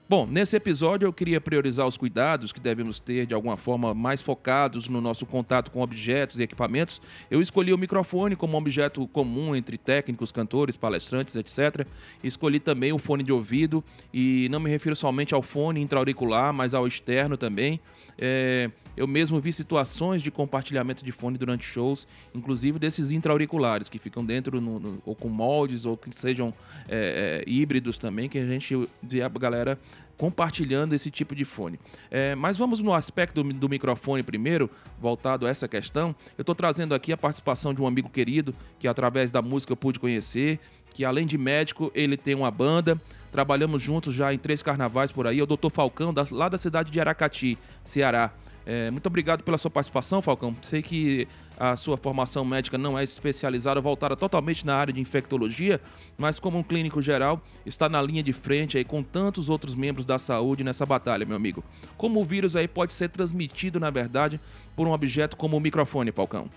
Bom, 0.08 0.26
nesse 0.26 0.56
episódio 0.56 1.06
eu 1.06 1.12
queria 1.12 1.40
priorizar 1.40 1.86
os 1.86 1.96
cuidados 1.96 2.52
que 2.52 2.60
devemos 2.60 2.98
ter 2.98 3.24
de 3.24 3.32
alguma 3.32 3.56
forma 3.56 3.94
mais 3.94 4.20
focados 4.20 4.88
no 4.88 5.00
nosso 5.00 5.24
contato 5.24 5.70
com 5.70 5.80
objetos 5.80 6.38
e 6.38 6.42
equipamentos. 6.42 7.00
Eu 7.30 7.40
escolhi 7.40 7.72
o 7.72 7.78
microfone 7.78 8.36
como 8.36 8.54
um 8.54 8.58
objeto 8.58 9.06
comum 9.08 9.54
entre 9.56 9.78
técnicos, 9.78 10.32
cantores, 10.32 10.76
palestrantes, 10.76 11.36
etc. 11.36 11.86
Escolhi 12.22 12.58
também 12.58 12.92
o 12.92 12.98
fone 12.98 13.22
de 13.22 13.32
ouvido 13.32 13.82
e 14.12 14.48
não 14.50 14.60
me 14.60 14.68
refiro 14.68 14.96
somente 14.96 15.34
ao 15.34 15.40
fone 15.40 15.80
intra-auricular, 15.80 16.52
mas 16.52 16.74
ao 16.74 16.86
externo 16.86 17.36
também. 17.36 17.80
É, 18.18 18.70
eu 18.96 19.06
mesmo 19.06 19.40
vi 19.40 19.52
situações 19.52 20.20
de 20.20 20.30
compartilhamento 20.30 21.02
de 21.04 21.12
fone 21.12 21.38
durante 21.38 21.64
shows, 21.64 22.06
inclusive 22.34 22.78
desses 22.78 23.10
intra-auriculares 23.10 23.88
que 23.88 23.98
ficam 23.98 24.24
dentro 24.24 24.60
no, 24.60 24.78
no, 24.78 25.02
ou 25.06 25.14
com 25.14 25.28
moldes 25.28 25.86
ou 25.86 25.96
que 25.96 26.14
sejam 26.14 26.52
é, 26.88 27.42
é, 27.46 27.50
híbridos 27.50 27.96
também, 27.96 28.28
que 28.28 28.38
a 28.38 28.46
gente 28.46 28.74
a 28.74 29.28
galera 29.38 29.78
compartilhando 30.22 30.94
esse 30.94 31.10
tipo 31.10 31.34
de 31.34 31.44
fone. 31.44 31.80
É, 32.08 32.36
mas 32.36 32.56
vamos 32.56 32.78
no 32.78 32.94
aspecto 32.94 33.42
do, 33.42 33.52
do, 33.52 33.68
microfone 33.68 34.22
primeiro, 34.22 34.70
voltado 35.00 35.48
a 35.48 35.50
essa 35.50 35.66
questão. 35.66 36.14
Eu 36.38 36.42
estou 36.42 36.54
trazendo 36.54 36.94
aqui 36.94 37.12
a 37.12 37.16
participação 37.16 37.74
de 37.74 37.82
um 37.82 37.88
amigo 37.88 38.08
querido 38.08 38.54
que 38.78 38.86
através 38.86 39.32
da 39.32 39.42
música 39.42 39.72
eu 39.72 39.76
pude 39.76 39.98
conhecer, 39.98 40.60
que 40.94 41.04
além 41.04 41.26
de 41.26 41.36
médico 41.36 41.90
ele 41.92 42.16
tem 42.16 42.36
uma 42.36 42.52
banda. 42.52 42.96
Trabalhamos 43.32 43.82
juntos 43.82 44.14
já 44.14 44.32
em 44.32 44.38
três 44.38 44.62
carnavais 44.62 45.10
por 45.10 45.26
aí. 45.26 45.40
É 45.40 45.42
o 45.42 45.46
Dr. 45.46 45.70
Falcão, 45.72 46.14
da, 46.14 46.24
lá 46.30 46.48
da 46.48 46.56
cidade 46.56 46.92
de 46.92 47.00
Aracati, 47.00 47.58
Ceará. 47.84 48.30
É, 48.64 48.92
muito 48.92 49.06
obrigado 49.06 49.42
pela 49.42 49.58
sua 49.58 49.72
participação, 49.72 50.22
Falcão. 50.22 50.54
Sei 50.62 50.82
que 50.82 51.26
a 51.62 51.76
sua 51.76 51.96
formação 51.96 52.44
médica 52.44 52.76
não 52.76 52.98
é 52.98 53.04
especializada, 53.04 53.80
voltada 53.80 54.16
totalmente 54.16 54.66
na 54.66 54.74
área 54.74 54.92
de 54.92 55.00
infectologia, 55.00 55.80
mas 56.18 56.40
como 56.40 56.58
um 56.58 56.62
clínico 56.62 57.00
geral, 57.00 57.40
está 57.64 57.88
na 57.88 58.02
linha 58.02 58.20
de 58.20 58.32
frente 58.32 58.76
aí 58.76 58.84
com 58.84 59.00
tantos 59.00 59.48
outros 59.48 59.72
membros 59.76 60.04
da 60.04 60.18
saúde 60.18 60.64
nessa 60.64 60.84
batalha, 60.84 61.24
meu 61.24 61.36
amigo. 61.36 61.62
Como 61.96 62.20
o 62.20 62.24
vírus 62.24 62.56
aí 62.56 62.66
pode 62.66 62.92
ser 62.92 63.10
transmitido, 63.10 63.78
na 63.78 63.90
verdade, 63.90 64.40
por 64.74 64.88
um 64.88 64.92
objeto 64.92 65.36
como 65.36 65.56
o 65.56 65.60
microfone, 65.60 66.10
Falcão? 66.10 66.50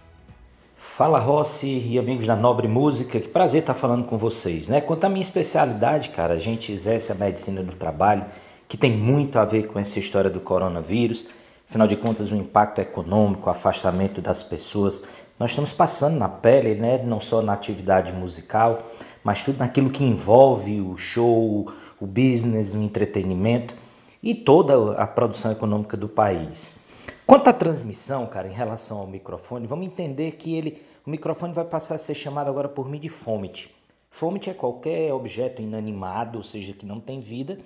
Fala 0.75 1.19
Rossi 1.19 1.87
e 1.87 1.99
amigos 1.99 2.25
da 2.25 2.35
Nobre 2.35 2.67
Música, 2.67 3.19
que 3.19 3.27
prazer 3.27 3.59
estar 3.59 3.75
falando 3.75 4.05
com 4.05 4.17
vocês, 4.17 4.69
né? 4.69 4.81
Quanto 4.81 5.03
à 5.03 5.09
minha 5.09 5.21
especialidade, 5.21 6.09
cara, 6.09 6.33
a 6.33 6.39
gente 6.39 6.71
exerce 6.71 7.11
a 7.11 7.15
medicina 7.15 7.61
do 7.61 7.73
trabalho, 7.73 8.25
que 8.67 8.75
tem 8.75 8.91
muito 8.91 9.37
a 9.37 9.45
ver 9.45 9.67
com 9.67 9.77
essa 9.77 9.99
história 9.99 10.31
do 10.31 10.39
coronavírus. 10.39 11.27
Afinal 11.75 11.89
de 11.89 11.97
contas, 11.97 12.31
o 12.31 12.37
impacto 12.37 12.79
econômico, 12.79 13.47
o 13.47 13.51
afastamento 13.51 14.21
das 14.21 14.41
pessoas, 14.41 15.03
nós 15.37 15.51
estamos 15.51 15.73
passando 15.73 16.17
na 16.17 16.29
pele, 16.29 16.73
né? 16.73 17.03
não 17.03 17.19
só 17.19 17.41
na 17.41 17.51
atividade 17.51 18.13
musical, 18.13 18.81
mas 19.21 19.43
tudo 19.43 19.59
naquilo 19.59 19.89
que 19.89 20.01
envolve 20.01 20.79
o 20.79 20.95
show, 20.95 21.69
o 21.99 22.07
business, 22.07 22.73
o 22.73 22.77
entretenimento 22.77 23.75
e 24.23 24.33
toda 24.33 24.93
a 24.93 25.05
produção 25.05 25.51
econômica 25.51 25.97
do 25.97 26.07
país. 26.07 26.79
Quanto 27.27 27.49
à 27.49 27.51
transmissão, 27.51 28.25
cara, 28.25 28.47
em 28.47 28.53
relação 28.53 28.99
ao 28.99 29.07
microfone, 29.07 29.67
vamos 29.67 29.85
entender 29.85 30.37
que 30.37 30.55
ele, 30.55 30.81
o 31.05 31.09
microfone 31.09 31.51
vai 31.51 31.65
passar 31.65 31.95
a 31.95 31.97
ser 31.97 32.15
chamado 32.15 32.49
agora 32.49 32.69
por 32.69 32.89
mim 32.89 33.01
de 33.01 33.09
FOMIT. 33.09 33.75
FOMIT 34.09 34.49
é 34.49 34.53
qualquer 34.53 35.11
objeto 35.11 35.61
inanimado, 35.61 36.37
ou 36.37 36.43
seja, 36.45 36.71
que 36.71 36.85
não 36.85 37.01
tem 37.01 37.19
vida, 37.19 37.57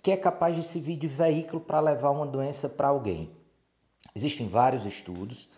que 0.00 0.12
é 0.12 0.16
capaz 0.16 0.54
de 0.54 0.62
servir 0.62 0.94
de 0.94 1.08
veículo 1.08 1.60
para 1.60 1.80
levar 1.80 2.10
uma 2.10 2.24
doença 2.24 2.68
para 2.68 2.86
alguém. 2.86 3.28
Existem 4.14 4.48
vários 4.48 4.84
estudos 4.86 5.48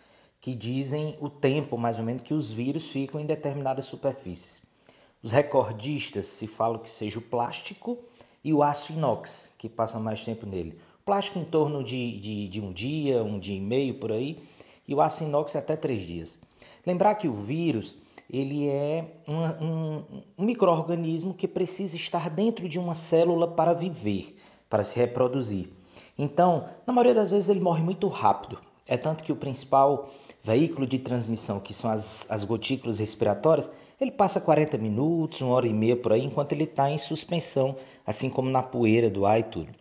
que 0.41 0.55
dizem 0.55 1.17
o 1.19 1.29
tempo 1.29 1.77
mais 1.77 1.99
ou 1.99 2.05
menos 2.05 2.23
que 2.23 2.33
os 2.33 2.51
vírus 2.51 2.89
ficam 2.89 3.19
em 3.19 3.25
determinadas 3.25 3.85
superfícies. 3.85 4.63
Os 5.21 5.31
recordistas 5.31 6.27
se 6.27 6.47
falam 6.47 6.79
que 6.79 6.89
seja 6.89 7.19
o 7.19 7.21
plástico 7.21 7.97
e 8.43 8.53
o 8.53 8.63
aço 8.63 8.93
inox, 8.93 9.51
que 9.57 9.67
passa 9.67 9.99
mais 9.99 10.23
tempo 10.23 10.45
nele. 10.45 10.77
O 11.01 11.03
plástico 11.03 11.39
em 11.39 11.43
torno 11.43 11.83
de, 11.83 12.19
de, 12.19 12.47
de 12.47 12.61
um 12.61 12.71
dia, 12.71 13.21
um 13.21 13.37
dia 13.37 13.57
e 13.57 13.61
meio 13.61 13.95
por 13.95 14.11
aí, 14.11 14.41
e 14.87 14.95
o 14.95 15.01
aço 15.01 15.23
inox 15.23 15.55
até 15.55 15.75
três 15.75 16.03
dias. 16.03 16.39
Lembrar 16.85 17.15
que 17.15 17.27
o 17.27 17.33
vírus 17.33 17.97
ele 18.31 18.67
é 18.69 19.21
um, 19.27 19.65
um, 19.65 20.23
um 20.37 20.45
microorganismo 20.45 21.33
que 21.33 21.47
precisa 21.47 21.95
estar 21.95 22.29
dentro 22.29 22.69
de 22.69 22.79
uma 22.79 22.95
célula 22.95 23.47
para 23.47 23.73
viver, 23.73 24.35
para 24.69 24.83
se 24.83 24.97
reproduzir. 24.97 25.69
Então, 26.21 26.65
na 26.85 26.91
maioria 26.91 27.15
das 27.15 27.31
vezes 27.31 27.47
ele 27.47 27.61
morre 27.61 27.81
muito 27.81 28.09
rápido. 28.09 28.59
É 28.85 28.97
tanto 28.97 29.23
que 29.23 29.31
o 29.31 29.37
principal 29.37 30.09
veículo 30.43 30.85
de 30.85 30.99
transmissão, 30.99 31.61
que 31.61 31.73
são 31.73 31.89
as, 31.89 32.29
as 32.29 32.43
gotículas 32.43 32.99
respiratórias, 32.99 33.71
ele 34.01 34.11
passa 34.11 34.41
40 34.41 34.77
minutos, 34.77 35.39
uma 35.41 35.53
hora 35.55 35.65
e 35.65 35.71
meia 35.71 35.95
por 35.95 36.11
aí, 36.11 36.25
enquanto 36.25 36.51
ele 36.51 36.65
está 36.65 36.91
em 36.91 36.97
suspensão, 36.97 37.77
assim 38.05 38.29
como 38.29 38.49
na 38.49 38.61
poeira 38.61 39.09
do 39.09 39.25
ar 39.25 39.39
e 39.39 39.43
tudo. 39.43 39.73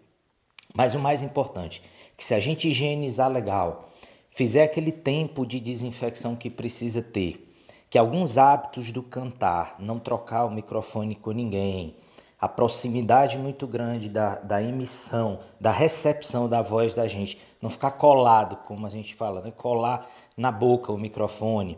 Mas 0.73 0.95
o 0.95 1.00
mais 1.00 1.23
importante, 1.23 1.83
que 2.16 2.23
se 2.23 2.35
a 2.35 2.38
gente 2.38 2.68
higienizar 2.68 3.28
legal, 3.28 3.88
fizer 4.30 4.62
aquele 4.62 4.92
tempo 4.92 5.45
de 5.45 5.59
desinfecção 5.59 6.37
que 6.37 6.49
precisa 6.49 7.02
ter, 7.02 7.52
que 7.90 7.99
alguns 7.99 8.38
hábitos 8.38 8.92
do 8.92 9.02
cantar, 9.02 9.75
não 9.80 9.99
trocar 9.99 10.45
o 10.45 10.50
microfone 10.50 11.16
com 11.16 11.33
ninguém, 11.33 11.97
a 12.40 12.49
proximidade 12.49 13.38
muito 13.38 13.66
grande 13.66 14.09
da, 14.09 14.37
da 14.37 14.62
emissão, 14.62 15.40
da 15.61 15.73
recepção 15.73 16.49
da 16.49 16.62
voz 16.62 16.95
da 16.95 17.09
gente, 17.09 17.38
não 17.61 17.68
ficar 17.68 17.92
colado, 17.92 18.57
como 18.66 18.87
a 18.87 18.90
gente 18.90 19.14
fala, 19.14 19.40
né? 19.40 19.50
colar 19.50 20.09
na 20.37 20.52
boca 20.52 20.92
o 20.92 20.99
microfone. 20.99 21.76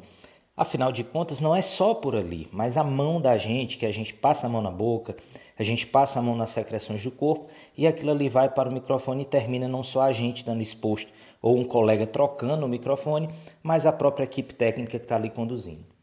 Afinal 0.54 0.92
de 0.92 1.02
contas, 1.02 1.40
não 1.40 1.56
é 1.56 1.62
só 1.62 1.94
por 1.94 2.14
ali, 2.14 2.46
mas 2.52 2.76
a 2.76 2.84
mão 2.84 3.18
da 3.20 3.38
gente, 3.38 3.78
que 3.78 3.86
a 3.86 3.92
gente 3.92 4.12
passa 4.12 4.46
a 4.46 4.50
mão 4.50 4.60
na 4.60 4.70
boca, 4.70 5.16
a 5.58 5.62
gente 5.62 5.86
passa 5.86 6.18
a 6.18 6.22
mão 6.22 6.36
nas 6.36 6.50
secreções 6.50 7.02
do 7.02 7.10
corpo 7.10 7.46
e 7.76 7.86
aquilo 7.86 8.10
ali 8.10 8.28
vai 8.28 8.48
para 8.48 8.68
o 8.68 8.72
microfone 8.72 9.22
e 9.22 9.26
termina 9.26 9.66
não 9.66 9.82
só 9.82 10.02
a 10.02 10.12
gente 10.12 10.44
dando 10.44 10.60
exposto 10.60 11.10
ou 11.40 11.56
um 11.56 11.64
colega 11.64 12.06
trocando 12.06 12.66
o 12.66 12.68
microfone, 12.68 13.30
mas 13.62 13.86
a 13.86 13.92
própria 13.92 14.24
equipe 14.24 14.54
técnica 14.54 14.98
que 14.98 15.04
está 15.04 15.16
ali 15.16 15.30
conduzindo. 15.30 15.99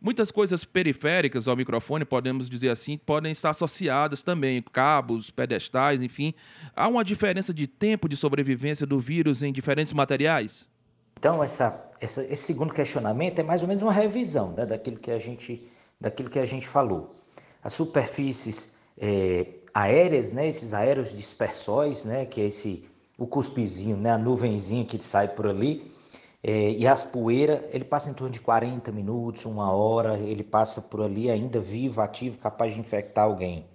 Muitas 0.00 0.30
coisas 0.30 0.64
periféricas 0.64 1.48
ao 1.48 1.56
microfone, 1.56 2.04
podemos 2.04 2.48
dizer 2.48 2.68
assim, 2.68 2.96
podem 2.96 3.32
estar 3.32 3.50
associadas 3.50 4.22
também, 4.22 4.62
cabos, 4.62 5.28
pedestais, 5.28 6.00
enfim. 6.00 6.32
Há 6.74 6.86
uma 6.86 7.04
diferença 7.04 7.52
de 7.52 7.66
tempo 7.66 8.08
de 8.08 8.16
sobrevivência 8.16 8.86
do 8.86 9.00
vírus 9.00 9.42
em 9.42 9.52
diferentes 9.52 9.92
materiais? 9.92 10.68
Então, 11.18 11.42
essa, 11.42 11.90
essa, 12.00 12.22
esse 12.24 12.44
segundo 12.44 12.72
questionamento 12.72 13.40
é 13.40 13.42
mais 13.42 13.62
ou 13.62 13.66
menos 13.66 13.82
uma 13.82 13.92
revisão 13.92 14.52
né, 14.52 14.64
daquilo, 14.64 14.98
que 14.98 15.10
a 15.10 15.18
gente, 15.18 15.68
daquilo 16.00 16.30
que 16.30 16.38
a 16.38 16.46
gente 16.46 16.68
falou. 16.68 17.10
As 17.60 17.72
superfícies 17.72 18.76
é, 18.96 19.46
aéreas, 19.74 20.30
né, 20.30 20.46
esses 20.46 20.72
aéreos 20.72 21.12
dispersóis, 21.12 22.04
né, 22.04 22.24
que 22.24 22.40
é 22.40 22.44
esse, 22.44 22.84
o 23.18 23.26
cuspizinho, 23.26 23.96
né, 23.96 24.12
a 24.12 24.18
nuvenzinha 24.18 24.84
que 24.84 25.04
sai 25.04 25.26
por 25.26 25.48
ali, 25.48 25.90
é, 26.42 26.70
e 26.70 26.86
as 26.86 27.04
poeiras, 27.04 27.62
ele 27.72 27.84
passa 27.84 28.10
em 28.10 28.14
torno 28.14 28.32
de 28.32 28.40
40 28.40 28.92
minutos, 28.92 29.44
uma 29.44 29.72
hora, 29.72 30.18
ele 30.18 30.44
passa 30.44 30.80
por 30.80 31.02
ali 31.02 31.30
ainda 31.30 31.60
vivo, 31.60 32.00
ativo, 32.00 32.38
capaz 32.38 32.74
de 32.74 32.80
infectar 32.80 33.24
alguém. 33.24 33.66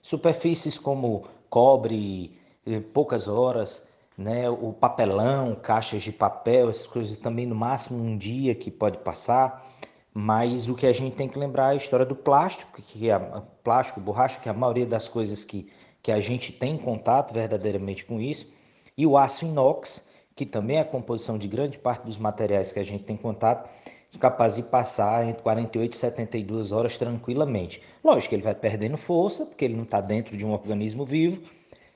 Superfícies 0.00 0.76
como 0.76 1.26
cobre, 1.48 2.36
eh, 2.66 2.80
poucas 2.80 3.28
horas, 3.28 3.88
né, 4.16 4.48
o 4.50 4.72
papelão, 4.72 5.54
caixas 5.54 6.02
de 6.02 6.12
papel, 6.12 6.68
essas 6.70 6.86
coisas 6.86 7.16
também 7.16 7.46
no 7.46 7.54
máximo 7.54 8.02
um 8.02 8.16
dia 8.16 8.54
que 8.54 8.70
pode 8.70 8.98
passar. 8.98 9.66
Mas 10.14 10.68
o 10.68 10.74
que 10.74 10.86
a 10.86 10.92
gente 10.92 11.16
tem 11.16 11.28
que 11.28 11.38
lembrar 11.38 11.70
é 11.70 11.72
a 11.72 11.76
história 11.76 12.04
do 12.04 12.14
plástico, 12.14 12.82
que 12.82 13.08
é 13.08 13.18
plástico, 13.64 14.00
borracha, 14.00 14.38
que 14.38 14.48
é 14.48 14.52
a 14.52 14.54
maioria 14.54 14.84
das 14.84 15.08
coisas 15.08 15.44
que, 15.44 15.70
que 16.02 16.12
a 16.12 16.20
gente 16.20 16.52
tem 16.52 16.76
contato 16.76 17.32
verdadeiramente 17.32 18.04
com 18.04 18.20
isso, 18.20 18.52
e 18.96 19.06
o 19.06 19.16
aço 19.16 19.46
inox, 19.46 20.06
que 20.42 20.46
também 20.46 20.78
é 20.78 20.80
a 20.80 20.84
composição 20.84 21.38
de 21.38 21.46
grande 21.46 21.78
parte 21.78 22.04
dos 22.04 22.18
materiais 22.18 22.72
que 22.72 22.80
a 22.80 22.82
gente 22.82 23.04
tem 23.04 23.16
contato, 23.16 23.70
capaz 24.18 24.56
de 24.56 24.64
passar 24.64 25.24
entre 25.24 25.40
48 25.40 25.92
e 25.92 25.96
72 25.96 26.72
horas 26.72 26.98
tranquilamente. 26.98 27.80
Lógico 28.02 28.34
ele 28.34 28.42
vai 28.42 28.54
perdendo 28.54 28.96
força, 28.96 29.46
porque 29.46 29.64
ele 29.64 29.76
não 29.76 29.84
está 29.84 30.00
dentro 30.00 30.36
de 30.36 30.44
um 30.44 30.50
organismo 30.50 31.06
vivo, 31.06 31.40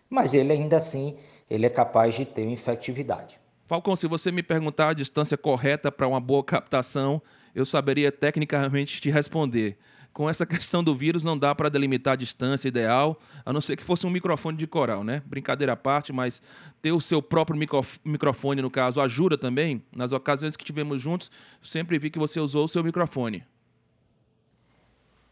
mas 0.08 0.32
ele 0.32 0.52
ainda 0.52 0.76
assim 0.76 1.16
ele 1.50 1.66
é 1.66 1.68
capaz 1.68 2.14
de 2.14 2.24
ter 2.24 2.44
infectividade. 2.44 3.36
Falcão, 3.66 3.96
se 3.96 4.06
você 4.06 4.30
me 4.30 4.44
perguntar 4.44 4.90
a 4.90 4.94
distância 4.94 5.36
correta 5.36 5.90
para 5.90 6.06
uma 6.06 6.20
boa 6.20 6.44
captação, 6.44 7.20
eu 7.52 7.66
saberia 7.66 8.12
tecnicamente 8.12 9.00
te 9.00 9.10
responder 9.10 9.76
com 10.16 10.30
essa 10.30 10.46
questão 10.46 10.82
do 10.82 10.96
vírus 10.96 11.22
não 11.22 11.36
dá 11.36 11.54
para 11.54 11.68
delimitar 11.68 12.14
a 12.14 12.16
distância 12.16 12.66
ideal, 12.66 13.20
a 13.44 13.52
não 13.52 13.60
ser 13.60 13.76
que 13.76 13.84
fosse 13.84 14.06
um 14.06 14.10
microfone 14.10 14.56
de 14.56 14.66
coral, 14.66 15.04
né? 15.04 15.22
Brincadeira 15.26 15.74
à 15.74 15.76
parte, 15.76 16.10
mas 16.10 16.40
ter 16.80 16.90
o 16.90 17.02
seu 17.02 17.20
próprio 17.20 17.54
microfone, 18.02 18.62
no 18.62 18.70
caso, 18.70 18.98
ajuda 18.98 19.36
também. 19.36 19.84
Nas 19.94 20.12
ocasiões 20.12 20.56
que 20.56 20.64
tivemos 20.64 21.02
juntos, 21.02 21.30
sempre 21.62 21.98
vi 21.98 22.08
que 22.08 22.18
você 22.18 22.40
usou 22.40 22.64
o 22.64 22.68
seu 22.68 22.82
microfone. 22.82 23.44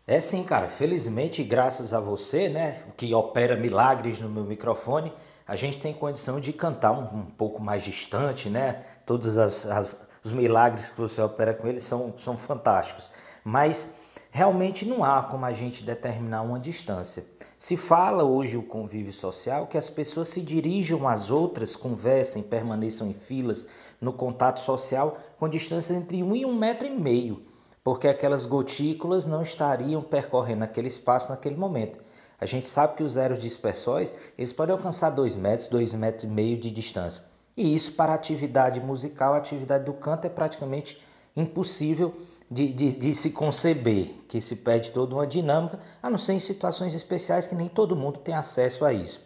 É 0.07 0.21
sim, 0.21 0.45
cara. 0.45 0.69
Felizmente, 0.69 1.43
graças 1.43 1.95
a 1.95 1.99
você, 1.99 2.51
né, 2.51 2.83
que 2.95 3.15
opera 3.15 3.57
milagres 3.57 4.21
no 4.21 4.29
meu 4.29 4.45
microfone, 4.45 5.11
a 5.49 5.57
gente 5.57 5.81
tem 5.81 5.95
condição 5.95 6.39
de 6.39 6.53
cantar 6.53 6.93
um, 6.93 7.21
um 7.21 7.25
pouco 7.25 7.63
mais 7.63 7.83
distante, 7.83 8.51
né? 8.51 8.85
Todos 9.07 9.39
as, 9.39 9.65
as, 9.65 10.07
os 10.23 10.31
milagres 10.31 10.91
que 10.91 11.01
você 11.01 11.23
opera 11.23 11.55
com 11.55 11.67
ele 11.67 11.81
são, 11.81 12.13
são 12.19 12.37
fantásticos. 12.37 13.11
Mas 13.43 14.05
realmente 14.35 14.85
não 14.85 15.05
há 15.05 15.23
como 15.23 15.45
a 15.45 15.53
gente 15.53 15.85
determinar 15.85 16.43
uma 16.43 16.59
distância. 16.59 17.25
Se 17.57 17.77
fala 17.77 18.25
hoje 18.25 18.57
o 18.57 18.65
convívio 18.65 19.13
social 19.13 19.69
que 19.69 19.79
as 19.79 19.89
pessoas 19.89 20.29
se 20.29 20.41
dirijam 20.41 21.07
às 21.07 21.31
outras, 21.31 21.77
conversem, 21.77 22.43
permaneçam 22.43 23.07
em 23.07 23.13
filas 23.13 23.69
no 24.01 24.13
contato 24.13 24.59
social 24.59 25.17
com 25.39 25.49
distância 25.49 25.95
entre 25.95 26.21
um 26.21 26.35
e 26.35 26.45
um 26.45 26.53
metro 26.53 26.85
e 26.85 26.91
meio, 26.91 27.43
porque 27.85 28.09
aquelas 28.09 28.45
gotículas 28.45 29.25
não 29.25 29.41
estariam 29.41 30.03
percorrendo 30.03 30.65
aquele 30.65 30.89
espaço 30.89 31.31
naquele 31.31 31.55
momento. 31.55 32.01
A 32.41 32.45
gente 32.45 32.67
sabe 32.67 32.97
que 32.97 33.05
os 33.05 33.17
aeros 33.17 33.39
dispersóis 33.39 34.13
eles 34.37 34.53
podem 34.53 34.75
alcançar 34.75 35.11
dois 35.11 35.37
metros, 35.37 35.69
dois 35.69 35.95
metros 35.95 36.25
e 36.25 36.35
meio 36.35 36.59
de 36.59 36.73
distância. 36.73 37.23
E 37.57 37.73
isso 37.73 37.93
para 37.93 38.11
a 38.11 38.17
atividade 38.17 38.81
musical, 38.81 39.33
a 39.33 39.37
atividade 39.37 39.85
do 39.85 39.93
canto 39.93 40.25
é 40.25 40.29
praticamente 40.29 41.01
impossível 41.37 42.13
de, 42.51 42.73
de, 42.73 42.93
de, 42.93 43.15
se 43.15 43.31
conceber, 43.31 44.09
que 44.29 44.41
se 44.41 44.57
perde 44.57 44.91
toda 44.91 45.15
uma 45.15 45.27
dinâmica, 45.27 45.81
a 46.03 46.11
não 46.11 46.19
ser 46.19 46.35
em 46.35 46.39
situações 46.39 46.95
especiais 46.95 47.47
que 47.47 47.55
nem 47.55 47.69
todo 47.69 47.97
mundo 47.97 48.19
tem 48.19 48.35
acesso 48.35 48.85
a 48.85 48.93
isso. 48.93 49.21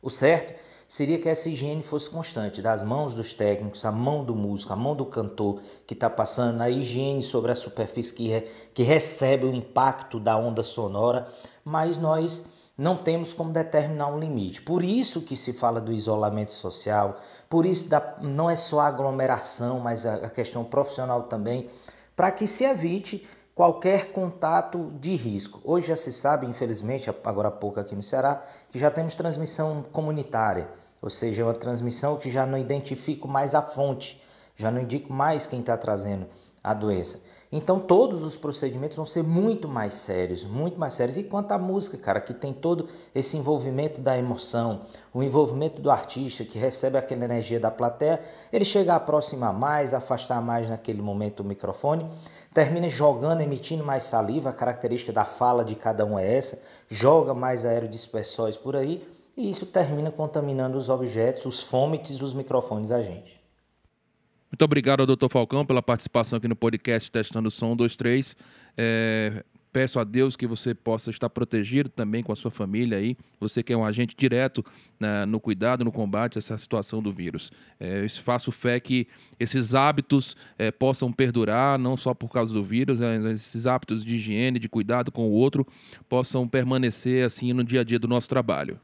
O 0.00 0.10
certo 0.10 0.54
seria 0.86 1.18
que 1.18 1.28
essa 1.28 1.48
higiene 1.48 1.82
fosse 1.82 2.10
constante, 2.10 2.62
das 2.62 2.82
mãos 2.82 3.14
dos 3.14 3.34
técnicos, 3.34 3.84
a 3.84 3.90
mão 3.90 4.24
do 4.24 4.34
músico, 4.34 4.72
a 4.72 4.76
mão 4.76 4.94
do 4.94 5.06
cantor 5.06 5.60
que 5.86 5.94
está 5.94 6.08
passando, 6.08 6.60
a 6.60 6.70
higiene 6.70 7.22
sobre 7.22 7.50
a 7.50 7.54
superfície 7.54 8.12
que, 8.12 8.28
re, 8.28 8.42
que 8.72 8.82
recebe 8.82 9.46
o 9.46 9.54
impacto 9.54 10.20
da 10.20 10.36
onda 10.36 10.62
sonora, 10.62 11.28
mas 11.64 11.98
nós 11.98 12.44
não 12.76 12.96
temos 12.96 13.32
como 13.32 13.52
determinar 13.52 14.08
um 14.08 14.18
limite. 14.18 14.60
Por 14.60 14.82
isso 14.82 15.22
que 15.22 15.36
se 15.36 15.52
fala 15.52 15.80
do 15.80 15.92
isolamento 15.92 16.52
social, 16.52 17.16
por 17.48 17.64
isso 17.64 17.88
da, 17.88 18.16
não 18.20 18.50
é 18.50 18.56
só 18.56 18.80
a 18.80 18.86
aglomeração, 18.88 19.80
mas 19.80 20.04
a, 20.04 20.14
a 20.14 20.30
questão 20.30 20.64
profissional 20.64 21.24
também, 21.24 21.68
para 22.16 22.30
que 22.30 22.46
se 22.46 22.64
evite 22.64 23.26
qualquer 23.54 24.10
contato 24.12 24.92
de 25.00 25.14
risco. 25.14 25.60
Hoje 25.64 25.88
já 25.88 25.96
se 25.96 26.12
sabe, 26.12 26.46
infelizmente, 26.46 27.08
agora 27.24 27.48
há 27.48 27.52
pouco 27.52 27.78
aqui 27.78 27.94
no 27.94 28.02
Ceará, 28.02 28.42
que 28.70 28.78
já 28.78 28.90
temos 28.90 29.14
transmissão 29.14 29.82
comunitária, 29.92 30.68
ou 31.00 31.08
seja, 31.08 31.44
uma 31.44 31.52
transmissão 31.52 32.16
que 32.16 32.30
já 32.30 32.44
não 32.44 32.58
identifico 32.58 33.28
mais 33.28 33.54
a 33.54 33.62
fonte, 33.62 34.20
já 34.56 34.70
não 34.70 34.80
indico 34.82 35.12
mais 35.12 35.46
quem 35.46 35.60
está 35.60 35.76
trazendo 35.76 36.26
a 36.62 36.74
doença. 36.74 37.20
Então 37.56 37.78
todos 37.78 38.24
os 38.24 38.36
procedimentos 38.36 38.96
vão 38.96 39.06
ser 39.06 39.22
muito 39.22 39.68
mais 39.68 39.94
sérios, 39.94 40.42
muito 40.44 40.76
mais 40.76 40.92
sérios. 40.92 41.16
E 41.16 41.22
quanto 41.22 41.52
à 41.52 41.56
música, 41.56 41.96
cara, 41.96 42.20
que 42.20 42.34
tem 42.34 42.52
todo 42.52 42.88
esse 43.14 43.36
envolvimento 43.36 44.00
da 44.00 44.18
emoção, 44.18 44.80
o 45.12 45.22
envolvimento 45.22 45.80
do 45.80 45.88
artista 45.88 46.44
que 46.44 46.58
recebe 46.58 46.98
aquela 46.98 47.24
energia 47.24 47.60
da 47.60 47.70
plateia, 47.70 48.20
ele 48.52 48.64
chega 48.64 48.92
a 48.92 48.96
aproximar 48.96 49.54
mais, 49.54 49.94
afastar 49.94 50.42
mais 50.42 50.68
naquele 50.68 51.00
momento 51.00 51.40
o 51.40 51.44
microfone, 51.44 52.10
termina 52.52 52.88
jogando, 52.88 53.40
emitindo 53.40 53.84
mais 53.84 54.02
saliva, 54.02 54.50
a 54.50 54.52
característica 54.52 55.12
da 55.12 55.24
fala 55.24 55.64
de 55.64 55.76
cada 55.76 56.04
um 56.04 56.18
é 56.18 56.36
essa, 56.36 56.60
joga 56.88 57.34
mais 57.34 57.64
aerodispersóis 57.64 58.56
por 58.56 58.74
aí, 58.74 59.06
e 59.36 59.48
isso 59.48 59.64
termina 59.64 60.10
contaminando 60.10 60.76
os 60.76 60.88
objetos, 60.88 61.46
os 61.46 61.60
fômites, 61.60 62.20
os 62.20 62.34
microfones 62.34 62.90
a 62.90 63.00
gente. 63.00 63.43
Muito 64.54 64.64
obrigado 64.64 65.00
ao 65.00 65.06
Dr. 65.06 65.26
Falcão 65.28 65.66
pela 65.66 65.82
participação 65.82 66.36
aqui 66.36 66.46
no 66.46 66.54
podcast 66.54 67.10
Testando 67.10 67.50
Som 67.50 67.74
23. 67.74 68.36
É, 68.76 69.42
peço 69.72 69.98
a 69.98 70.04
Deus 70.04 70.36
que 70.36 70.46
você 70.46 70.72
possa 70.72 71.10
estar 71.10 71.28
protegido 71.28 71.88
também 71.88 72.22
com 72.22 72.30
a 72.30 72.36
sua 72.36 72.52
família 72.52 72.98
aí. 72.98 73.16
Você 73.40 73.64
que 73.64 73.72
é 73.72 73.76
um 73.76 73.84
agente 73.84 74.14
direto 74.16 74.64
né, 75.00 75.26
no 75.26 75.40
cuidado, 75.40 75.84
no 75.84 75.90
combate 75.90 76.38
a 76.38 76.38
essa 76.38 76.56
situação 76.56 77.02
do 77.02 77.12
vírus. 77.12 77.50
É, 77.80 78.08
faço 78.08 78.52
fé 78.52 78.78
que 78.78 79.08
esses 79.40 79.74
hábitos 79.74 80.36
é, 80.56 80.70
possam 80.70 81.12
perdurar, 81.12 81.76
não 81.76 81.96
só 81.96 82.14
por 82.14 82.30
causa 82.30 82.54
do 82.54 82.62
vírus, 82.62 83.00
mas 83.00 83.24
esses 83.24 83.66
hábitos 83.66 84.04
de 84.04 84.14
higiene, 84.14 84.60
de 84.60 84.68
cuidado 84.68 85.10
com 85.10 85.26
o 85.26 85.32
outro, 85.32 85.66
possam 86.08 86.46
permanecer 86.46 87.26
assim 87.26 87.52
no 87.52 87.64
dia 87.64 87.80
a 87.80 87.84
dia 87.84 87.98
do 87.98 88.06
nosso 88.06 88.28
trabalho. 88.28 88.78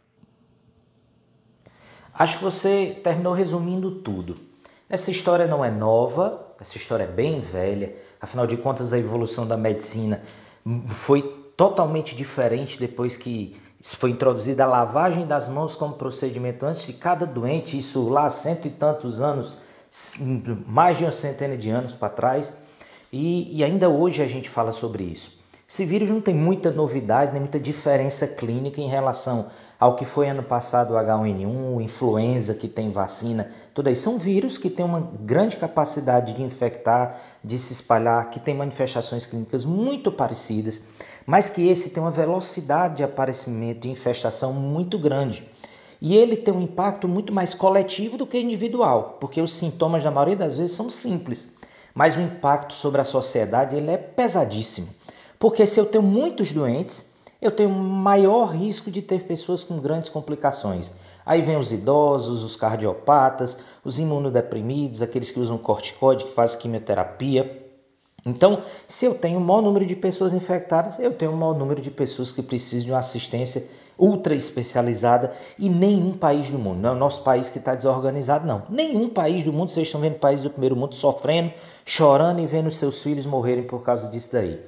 Acho 2.12 2.38
que 2.38 2.42
você 2.42 2.98
terminou 3.04 3.32
resumindo 3.32 3.92
tudo. 3.92 4.49
Essa 4.90 5.12
história 5.12 5.46
não 5.46 5.64
é 5.64 5.70
nova, 5.70 6.48
essa 6.60 6.76
história 6.76 7.04
é 7.04 7.06
bem 7.06 7.40
velha, 7.40 7.94
afinal 8.20 8.44
de 8.44 8.56
contas, 8.56 8.92
a 8.92 8.98
evolução 8.98 9.46
da 9.46 9.56
medicina 9.56 10.20
foi 10.88 11.22
totalmente 11.56 12.16
diferente 12.16 12.76
depois 12.76 13.16
que 13.16 13.56
foi 13.80 14.10
introduzida 14.10 14.64
a 14.64 14.66
lavagem 14.66 15.28
das 15.28 15.48
mãos 15.48 15.76
como 15.76 15.94
procedimento 15.94 16.66
antes 16.66 16.88
de 16.88 16.94
cada 16.94 17.24
doente, 17.24 17.78
isso 17.78 18.08
lá 18.08 18.26
há 18.26 18.30
cento 18.30 18.66
e 18.66 18.70
tantos 18.70 19.20
anos, 19.22 19.56
mais 20.66 20.98
de 20.98 21.04
uma 21.04 21.12
centena 21.12 21.56
de 21.56 21.70
anos 21.70 21.94
para 21.94 22.08
trás, 22.08 22.52
e, 23.12 23.56
e 23.56 23.62
ainda 23.62 23.88
hoje 23.88 24.22
a 24.24 24.26
gente 24.26 24.50
fala 24.50 24.72
sobre 24.72 25.04
isso. 25.04 25.38
Esse 25.68 25.84
vírus 25.84 26.10
não 26.10 26.20
tem 26.20 26.34
muita 26.34 26.72
novidade, 26.72 27.30
nem 27.30 27.40
muita 27.40 27.60
diferença 27.60 28.26
clínica 28.26 28.80
em 28.80 28.88
relação 28.88 29.50
ao 29.80 29.96
que 29.96 30.04
foi 30.04 30.28
ano 30.28 30.42
passado 30.42 30.92
o 30.92 30.96
H1N1, 30.98 31.74
o 31.74 31.80
influenza 31.80 32.54
que 32.54 32.68
tem 32.68 32.90
vacina, 32.90 33.50
tudo 33.72 33.88
isso 33.88 34.02
são 34.02 34.18
vírus 34.18 34.58
que 34.58 34.68
têm 34.68 34.84
uma 34.84 35.00
grande 35.00 35.56
capacidade 35.56 36.34
de 36.34 36.42
infectar, 36.42 37.18
de 37.42 37.58
se 37.58 37.72
espalhar, 37.72 38.28
que 38.28 38.38
têm 38.38 38.54
manifestações 38.54 39.24
clínicas 39.24 39.64
muito 39.64 40.12
parecidas, 40.12 40.82
mas 41.24 41.48
que 41.48 41.66
esse 41.66 41.88
tem 41.88 42.02
uma 42.02 42.10
velocidade 42.10 42.96
de 42.96 43.04
aparecimento, 43.04 43.80
de 43.80 43.90
infestação 43.90 44.52
muito 44.52 44.98
grande. 44.98 45.48
E 45.98 46.14
ele 46.14 46.36
tem 46.36 46.52
um 46.52 46.60
impacto 46.60 47.08
muito 47.08 47.32
mais 47.32 47.54
coletivo 47.54 48.18
do 48.18 48.26
que 48.26 48.38
individual, 48.38 49.16
porque 49.18 49.40
os 49.40 49.54
sintomas, 49.54 50.04
na 50.04 50.10
maioria 50.10 50.36
das 50.36 50.56
vezes, 50.56 50.76
são 50.76 50.90
simples, 50.90 51.54
mas 51.94 52.16
o 52.16 52.20
impacto 52.20 52.74
sobre 52.74 53.00
a 53.00 53.04
sociedade 53.04 53.76
ele 53.76 53.90
é 53.90 53.96
pesadíssimo. 53.96 54.88
Porque 55.38 55.66
se 55.66 55.80
eu 55.80 55.86
tenho 55.86 56.04
muitos 56.04 56.52
doentes, 56.52 57.09
eu 57.40 57.50
tenho 57.50 57.70
maior 57.70 58.54
risco 58.54 58.90
de 58.90 59.00
ter 59.00 59.22
pessoas 59.22 59.64
com 59.64 59.78
grandes 59.78 60.08
complicações. 60.08 60.92
Aí 61.24 61.40
vem 61.40 61.56
os 61.56 61.72
idosos, 61.72 62.42
os 62.42 62.56
cardiopatas, 62.56 63.58
os 63.84 63.98
imunodeprimidos, 63.98 65.00
aqueles 65.00 65.30
que 65.30 65.40
usam 65.40 65.56
corticoide, 65.56 66.24
que 66.24 66.32
fazem 66.32 66.58
quimioterapia. 66.58 67.68
Então, 68.26 68.62
se 68.86 69.06
eu 69.06 69.14
tenho 69.14 69.38
um 69.38 69.42
maior 69.42 69.62
número 69.62 69.86
de 69.86 69.96
pessoas 69.96 70.34
infectadas, 70.34 70.98
eu 70.98 71.12
tenho 71.12 71.32
um 71.32 71.36
maior 71.36 71.56
número 71.56 71.80
de 71.80 71.90
pessoas 71.90 72.32
que 72.32 72.42
precisam 72.42 72.84
de 72.84 72.92
uma 72.92 72.98
assistência 72.98 73.66
ultra 73.98 74.34
especializada 74.34 75.32
e 75.58 75.68
nenhum 75.68 76.12
país 76.12 76.50
do 76.50 76.58
mundo, 76.58 76.80
não 76.80 76.90
é 76.90 76.92
o 76.92 76.96
nosso 76.96 77.22
país 77.22 77.50
que 77.50 77.58
está 77.58 77.74
desorganizado, 77.74 78.46
não. 78.46 78.62
Nenhum 78.68 79.08
país 79.08 79.44
do 79.44 79.52
mundo, 79.52 79.70
vocês 79.70 79.86
estão 79.86 80.00
vendo 80.00 80.18
países 80.18 80.42
do 80.42 80.50
primeiro 80.50 80.74
mundo 80.74 80.94
sofrendo, 80.94 81.52
chorando 81.84 82.40
e 82.40 82.46
vendo 82.46 82.70
seus 82.70 83.02
filhos 83.02 83.26
morrerem 83.26 83.64
por 83.64 83.82
causa 83.82 84.08
disso 84.08 84.32
daí. 84.32 84.58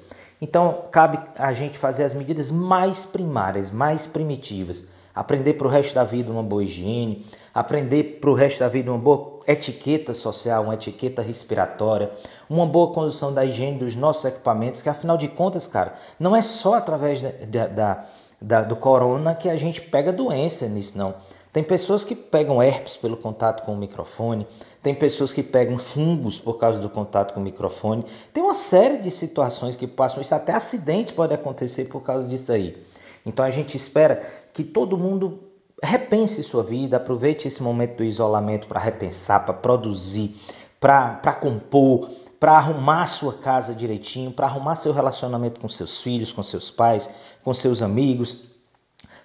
Então, 0.42 0.87
cabe 0.90 1.20
a 1.37 1.52
gente 1.52 1.78
fazer 1.78 2.02
as 2.02 2.14
medidas 2.14 2.50
mais 2.50 3.07
primárias, 3.07 3.70
mais 3.70 4.09
primitivas. 4.09 4.87
Aprender 5.14 5.55
para 5.55 5.68
o 5.68 5.70
resto 5.70 5.94
da 5.94 6.02
vida 6.02 6.33
uma 6.33 6.42
boa 6.42 6.64
higiene, 6.64 7.24
aprender 7.55 8.18
para 8.20 8.28
o 8.28 8.35
resto 8.35 8.59
da 8.59 8.68
vida 8.68 8.90
uma 8.90 8.98
boa 8.98 9.38
etiqueta 9.46 10.12
social, 10.12 10.64
uma 10.64 10.74
etiqueta 10.74 11.22
respiratória, 11.22 12.11
uma 12.50 12.66
boa 12.66 12.92
condução 12.92 13.33
da 13.33 13.44
higiene 13.44 13.78
dos 13.78 13.94
nossos 13.94 14.24
equipamentos, 14.24 14.83
que 14.83 14.88
afinal 14.88 15.16
de 15.16 15.28
contas, 15.28 15.68
cara, 15.68 15.94
não 16.18 16.35
é 16.35 16.42
só 16.42 16.74
através 16.74 17.22
da, 17.22 17.68
da, 17.68 18.05
da 18.40 18.64
do 18.64 18.74
corona 18.74 19.37
que 19.37 19.48
a 19.48 19.57
gente 19.57 19.81
pega 19.81 20.12
doença 20.12 20.66
nisso, 20.66 20.98
não. 20.98 21.14
Tem 21.53 21.62
pessoas 21.62 22.03
que 22.03 22.15
pegam 22.15 22.62
herpes 22.62 22.97
pelo 22.97 23.15
contato 23.15 23.62
com 23.65 23.75
o 23.75 23.77
microfone, 23.77 24.47
tem 24.83 24.95
pessoas 24.95 25.35
que 25.35 25.43
pegam 25.43 25.79
fungos 25.79 26.38
por 26.38 26.55
causa 26.55 26.79
do 26.79 26.88
contato 26.88 27.35
com 27.35 27.41
o 27.41 27.43
microfone. 27.43 28.07
Tem 28.33 28.43
uma 28.43 28.55
série 28.55 28.97
de 28.97 29.11
situações 29.11 29.77
que 29.77 29.87
passam 29.87 30.23
isso, 30.23 30.35
até 30.35 30.53
acidentes 30.55 31.12
podem 31.12 31.37
acontecer 31.37 31.85
por 31.87 32.03
causa 32.03 32.27
disso 32.27 32.51
aí. 32.51 32.79
Então 33.27 33.45
a 33.45 33.51
gente 33.51 33.77
espera 33.77 34.17
que 34.55 34.65
todo 34.65 34.97
mundo 34.97 35.41
repense 35.83 36.43
sua 36.43 36.62
vida, 36.62 36.97
aproveite 36.97 37.47
esse 37.49 37.62
momento 37.62 37.99
do 37.99 38.05
isolamento 38.05 38.67
para 38.67 38.81
repensar, 38.81 39.45
para 39.45 39.53
produzir, 39.53 40.35
para 40.81 41.35
compor, 41.35 42.09
para 42.41 42.53
arrumar 42.53 43.07
sua 43.07 43.35
casa 43.35 43.75
direitinho, 43.75 44.33
para 44.33 44.47
arrumar 44.47 44.77
seu 44.77 44.93
relacionamento 44.93 45.61
com 45.61 45.69
seus 45.69 46.01
filhos, 46.01 46.33
com 46.33 46.43
seus 46.43 46.71
pais, 46.71 47.11
com 47.45 47.53
seus 47.53 47.83
amigos, 47.83 48.52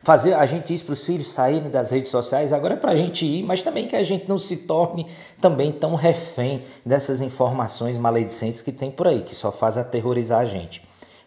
fazer 0.01 0.33
a 0.33 0.45
gente 0.45 0.67
diz 0.67 0.81
para 0.81 0.93
os 0.93 1.03
filhos 1.03 1.31
saírem 1.31 1.69
das 1.69 1.91
redes 1.91 2.11
sociais, 2.11 2.53
agora 2.53 2.75
é 2.75 2.77
para 2.77 2.91
a 2.91 2.95
gente 2.95 3.25
ir, 3.25 3.43
mas 3.43 3.61
também 3.61 3.87
que 3.87 3.95
a 3.95 4.03
gente 4.03 4.27
não 4.27 4.37
se 4.37 4.57
torne 4.57 5.07
também 5.41 5.71
tão 5.71 5.95
refém 5.95 6.63
dessas 6.85 7.21
informações 7.21 7.97
maledicentes 7.97 8.61
que 8.61 8.71
tem 8.71 8.89
por 8.91 9.07
aí, 9.07 9.21
que 9.21 9.35
só 9.35 9.51
faz 9.51 9.77
aterrorizar 9.77 10.39
a 10.39 10.45
gente. 10.45 10.81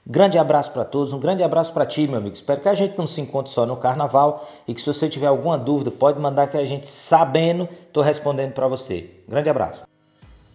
Grande 0.06 0.38
abraço 0.38 0.72
para 0.72 0.84
todos, 0.84 1.12
um 1.12 1.20
grande 1.20 1.42
abraço 1.42 1.72
para 1.72 1.84
ti, 1.84 2.06
meu 2.06 2.16
amigo. 2.16 2.34
Espero 2.34 2.60
que 2.60 2.68
a 2.68 2.74
gente 2.74 2.96
não 2.96 3.06
se 3.06 3.20
encontre 3.20 3.52
só 3.52 3.66
no 3.66 3.76
carnaval 3.76 4.48
e 4.66 4.74
que 4.74 4.80
se 4.80 4.86
você 4.86 5.08
tiver 5.08 5.26
alguma 5.26 5.58
dúvida, 5.58 5.90
pode 5.90 6.18
mandar 6.18 6.48
que 6.48 6.56
a 6.56 6.64
gente, 6.64 6.88
sabendo, 6.88 7.68
estou 7.86 8.02
respondendo 8.02 8.52
para 8.52 8.66
você. 8.66 9.10
Grande 9.28 9.50
abraço. 9.50 9.89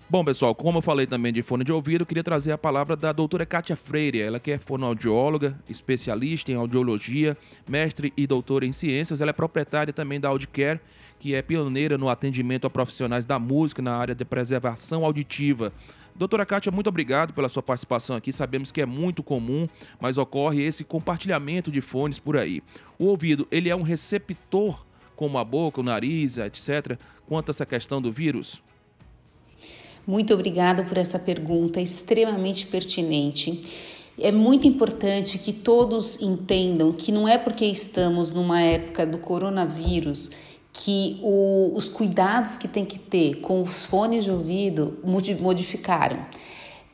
Bom, 0.08 0.24
pessoal, 0.24 0.54
como 0.54 0.78
eu 0.78 0.82
falei 0.84 1.08
também 1.08 1.34
de 1.34 1.42
fone 1.42 1.64
de 1.64 1.72
ouvido, 1.72 2.02
eu 2.02 2.06
queria 2.06 2.24
trazer 2.24 2.52
a 2.52 2.58
palavra 2.60 2.96
da 2.96 3.12
doutora 3.12 3.44
Kátia 3.44 3.76
Freire. 3.76 4.22
Ela 4.22 4.40
que 4.40 4.52
é 4.52 4.60
fonoaudióloga, 4.60 5.60
especialista 5.68 6.52
em 6.52 6.56
audiologia, 6.56 7.36
mestre 7.68 8.14
e 8.16 8.28
doutora 8.28 8.68
em 8.68 8.72
ciências. 8.72 9.20
Ela 9.20 9.32
é 9.32 9.34
proprietária 9.34 9.92
também 9.92 10.20
da 10.20 10.30
Audicare, 10.30 10.80
que 11.20 11.34
é 11.34 11.42
pioneira 11.42 11.98
no 11.98 12.08
atendimento 12.08 12.68
a 12.68 12.70
profissionais 12.70 13.26
da 13.26 13.40
música 13.40 13.82
na 13.82 13.96
área 13.96 14.14
de 14.14 14.24
preservação 14.24 15.04
auditiva. 15.04 15.74
Doutora 16.16 16.46
Kátia, 16.46 16.72
muito 16.72 16.88
obrigado 16.88 17.34
pela 17.34 17.50
sua 17.50 17.64
participação 17.64 18.16
aqui. 18.16 18.32
Sabemos 18.32 18.72
que 18.72 18.82
é 18.82 18.86
muito 18.86 19.24
comum, 19.24 19.68
mas 20.00 20.20
ocorre 20.20 20.62
esse 20.62 20.84
compartilhamento 20.84 21.72
de 21.72 21.82
fones 21.82 22.20
por 22.20 22.38
aí. 22.38 22.62
O 23.00 23.06
ouvido, 23.06 23.48
ele 23.50 23.70
é 23.70 23.76
um 23.76 23.82
receptor 23.82 24.86
como 25.16 25.40
a 25.40 25.44
boca, 25.44 25.82
o 25.82 25.84
nariz, 25.84 26.38
etc., 26.38 26.96
quanto 27.26 27.50
a 27.50 27.52
essa 27.52 27.66
questão 27.66 28.00
do 28.00 28.12
vírus? 28.12 28.62
Muito 30.08 30.34
obrigada 30.34 30.84
por 30.84 30.98
essa 30.98 31.18
pergunta 31.18 31.82
extremamente 31.82 32.68
pertinente. 32.68 33.62
É 34.20 34.32
muito 34.32 34.68
importante 34.68 35.38
que 35.38 35.52
todos 35.52 36.22
entendam 36.22 36.94
que 36.94 37.12
não 37.12 37.28
é 37.28 37.38
porque 37.38 37.66
estamos 37.66 38.32
numa 38.32 38.62
época 38.62 39.06
do 39.06 39.18
coronavírus 39.18 40.32
que 40.72 41.20
o, 41.22 41.72
os 41.76 41.90
cuidados 41.90 42.58
que 42.58 42.68
tem 42.68 42.86
que 42.86 43.00
ter 43.00 43.36
com 43.36 43.62
os 43.62 43.86
fones 43.86 44.26
de 44.26 44.32
ouvido 44.32 45.00
modificaram. 45.40 46.20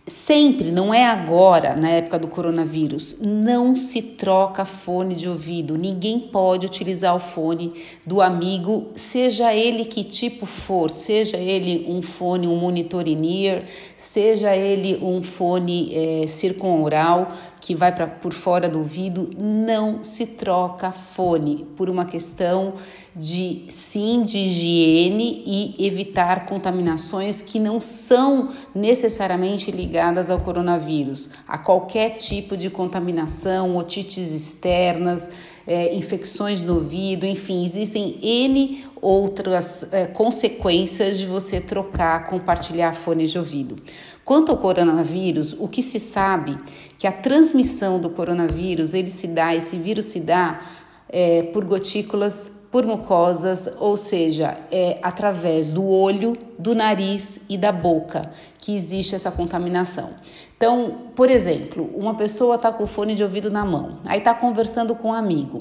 Sempre, 0.07 0.71
não 0.71 0.91
é 0.91 1.05
agora, 1.05 1.75
na 1.75 1.87
época 1.89 2.17
do 2.17 2.27
coronavírus, 2.27 3.17
não 3.21 3.75
se 3.75 4.01
troca 4.01 4.65
fone 4.65 5.13
de 5.13 5.29
ouvido. 5.29 5.77
Ninguém 5.77 6.19
pode 6.19 6.65
utilizar 6.65 7.15
o 7.15 7.19
fone 7.19 7.71
do 8.03 8.19
amigo, 8.19 8.89
seja 8.95 9.53
ele 9.53 9.85
que 9.85 10.03
tipo 10.03 10.47
for, 10.47 10.89
seja 10.89 11.37
ele 11.37 11.85
um 11.87 12.01
fone, 12.01 12.47
um 12.47 12.55
monitor 12.55 13.07
in-ear, 13.07 13.63
seja 13.95 14.55
ele 14.55 14.97
um 15.03 15.21
fone 15.21 15.93
é, 15.93 16.25
circunaural 16.25 17.31
que 17.61 17.75
vai 17.75 17.93
para 17.93 18.07
por 18.07 18.33
fora 18.33 18.67
do 18.67 18.79
ouvido, 18.79 19.29
não 19.37 20.03
se 20.03 20.25
troca 20.25 20.91
fone 20.91 21.67
por 21.77 21.89
uma 21.89 22.05
questão 22.05 22.73
de 23.15 23.65
sim 23.69 24.23
de 24.23 24.39
higiene 24.39 25.43
e 25.45 25.85
evitar 25.85 26.45
contaminações 26.45 27.39
que 27.39 27.59
não 27.59 27.79
são 27.79 28.49
necessariamente 28.73 29.69
ligadas 29.69 30.31
ao 30.31 30.39
coronavírus, 30.39 31.29
a 31.47 31.57
qualquer 31.57 32.15
tipo 32.15 32.57
de 32.57 32.69
contaminação, 32.69 33.77
otites 33.77 34.31
externas, 34.31 35.29
é, 35.67 35.93
infecções 35.93 36.63
no 36.63 36.75
ouvido, 36.75 37.25
enfim, 37.25 37.63
existem 37.63 38.17
N 38.21 38.85
outras 39.01 39.85
é, 39.91 40.07
consequências 40.07 41.17
de 41.17 41.25
você 41.25 41.59
trocar, 41.59 42.25
compartilhar 42.27 42.93
fones 42.93 43.31
de 43.31 43.37
ouvido. 43.37 43.75
Quanto 44.23 44.51
ao 44.51 44.57
coronavírus, 44.57 45.55
o 45.59 45.67
que 45.67 45.81
se 45.81 45.99
sabe 45.99 46.57
que 46.97 47.07
a 47.07 47.11
transmissão 47.11 47.99
do 47.99 48.09
coronavírus, 48.09 48.93
ele 48.93 49.09
se 49.09 49.27
dá, 49.27 49.55
esse 49.55 49.77
vírus 49.77 50.05
se 50.05 50.19
dá 50.19 50.61
é, 51.09 51.43
por 51.43 51.65
gotículas 51.65 52.51
por 52.71 52.85
mucosas, 52.85 53.69
ou 53.79 53.97
seja, 53.97 54.57
é 54.71 54.97
através 55.03 55.71
do 55.71 55.85
olho, 55.85 56.37
do 56.57 56.73
nariz 56.73 57.41
e 57.49 57.57
da 57.57 57.71
boca 57.71 58.31
que 58.57 58.73
existe 58.73 59.13
essa 59.13 59.29
contaminação. 59.29 60.11
Então, 60.55 61.09
por 61.13 61.29
exemplo, 61.29 61.91
uma 61.93 62.15
pessoa 62.15 62.55
está 62.55 62.71
com 62.71 62.85
o 62.85 62.87
fone 62.87 63.13
de 63.13 63.23
ouvido 63.23 63.51
na 63.51 63.65
mão, 63.65 63.99
aí 64.05 64.19
está 64.19 64.33
conversando 64.33 64.95
com 64.95 65.09
um 65.09 65.13
amigo. 65.13 65.57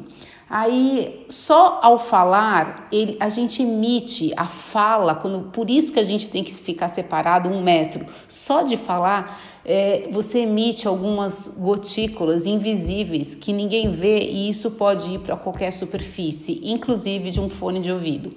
Aí, 0.53 1.27
só 1.29 1.79
ao 1.81 1.97
falar, 1.97 2.89
ele, 2.91 3.17
a 3.21 3.29
gente 3.29 3.63
emite 3.63 4.33
a 4.37 4.47
fala, 4.47 5.15
quando, 5.15 5.49
por 5.53 5.71
isso 5.71 5.93
que 5.93 6.01
a 6.01 6.03
gente 6.03 6.29
tem 6.29 6.43
que 6.43 6.53
ficar 6.53 6.89
separado 6.89 7.49
um 7.49 7.63
metro. 7.63 8.05
Só 8.27 8.63
de 8.63 8.77
falar, 8.77 9.41
é, 9.65 10.09
você 10.11 10.41
emite 10.41 10.89
algumas 10.89 11.47
gotículas 11.57 12.47
invisíveis 12.47 13.37
que 13.37 13.53
ninguém 13.53 13.91
vê 13.91 14.25
e 14.25 14.49
isso 14.49 14.73
pode 14.73 15.15
ir 15.15 15.21
para 15.21 15.37
qualquer 15.37 15.73
superfície, 15.73 16.61
inclusive 16.65 17.31
de 17.31 17.41
um 17.41 17.49
fone 17.49 17.79
de 17.79 17.93
ouvido. 17.93 18.33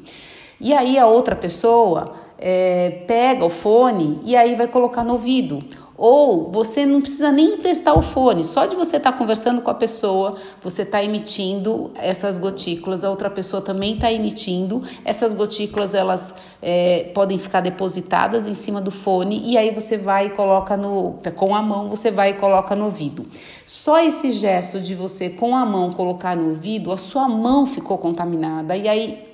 E 0.61 0.71
aí 0.71 0.99
a 0.99 1.07
outra 1.07 1.35
pessoa 1.35 2.11
é, 2.37 3.05
pega 3.07 3.43
o 3.43 3.49
fone 3.49 4.19
e 4.23 4.35
aí 4.35 4.53
vai 4.53 4.67
colocar 4.67 5.03
no 5.03 5.13
ouvido. 5.13 5.63
Ou 6.05 6.51
você 6.51 6.85
não 6.85 6.99
precisa 6.99 7.31
nem 7.31 7.53
emprestar 7.53 7.97
o 7.97 8.01
fone, 8.01 8.43
só 8.43 8.65
de 8.65 8.75
você 8.75 8.97
estar 8.97 9.13
tá 9.13 9.17
conversando 9.17 9.61
com 9.61 9.71
a 9.71 9.73
pessoa, 9.73 10.35
você 10.61 10.81
está 10.81 11.01
emitindo 11.01 11.91
essas 11.95 12.37
gotículas, 12.37 13.05
a 13.05 13.09
outra 13.09 13.29
pessoa 13.29 13.61
também 13.61 13.93
está 13.93 14.11
emitindo. 14.11 14.83
Essas 15.05 15.33
gotículas 15.33 15.93
elas 15.93 16.35
é, 16.61 17.09
podem 17.15 17.39
ficar 17.39 17.61
depositadas 17.61 18.49
em 18.49 18.53
cima 18.53 18.81
do 18.81 18.91
fone 18.91 19.49
e 19.49 19.57
aí 19.57 19.71
você 19.71 19.95
vai 19.95 20.27
e 20.27 20.29
coloca 20.31 20.75
no 20.75 21.19
com 21.37 21.55
a 21.55 21.61
mão, 21.61 21.87
você 21.87 22.11
vai 22.11 22.31
e 22.31 22.33
coloca 22.33 22.75
no 22.75 22.83
ouvido. 22.83 23.25
Só 23.65 23.97
esse 23.97 24.33
gesto 24.33 24.81
de 24.81 24.93
você 24.93 25.29
com 25.29 25.55
a 25.55 25.65
mão 25.65 25.93
colocar 25.93 26.35
no 26.35 26.49
ouvido, 26.49 26.91
a 26.91 26.97
sua 26.97 27.29
mão 27.29 27.65
ficou 27.65 27.97
contaminada 27.97 28.75
e 28.75 28.89
aí 28.89 29.33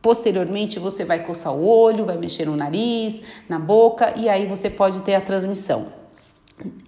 Posteriormente, 0.00 0.78
você 0.78 1.02
vai 1.02 1.24
coçar 1.24 1.54
o 1.54 1.66
olho, 1.66 2.04
vai 2.04 2.18
mexer 2.18 2.44
no 2.44 2.54
nariz, 2.54 3.22
na 3.48 3.58
boca 3.58 4.12
e 4.18 4.28
aí 4.28 4.46
você 4.46 4.68
pode 4.68 5.00
ter 5.00 5.14
a 5.14 5.20
transmissão. 5.20 6.03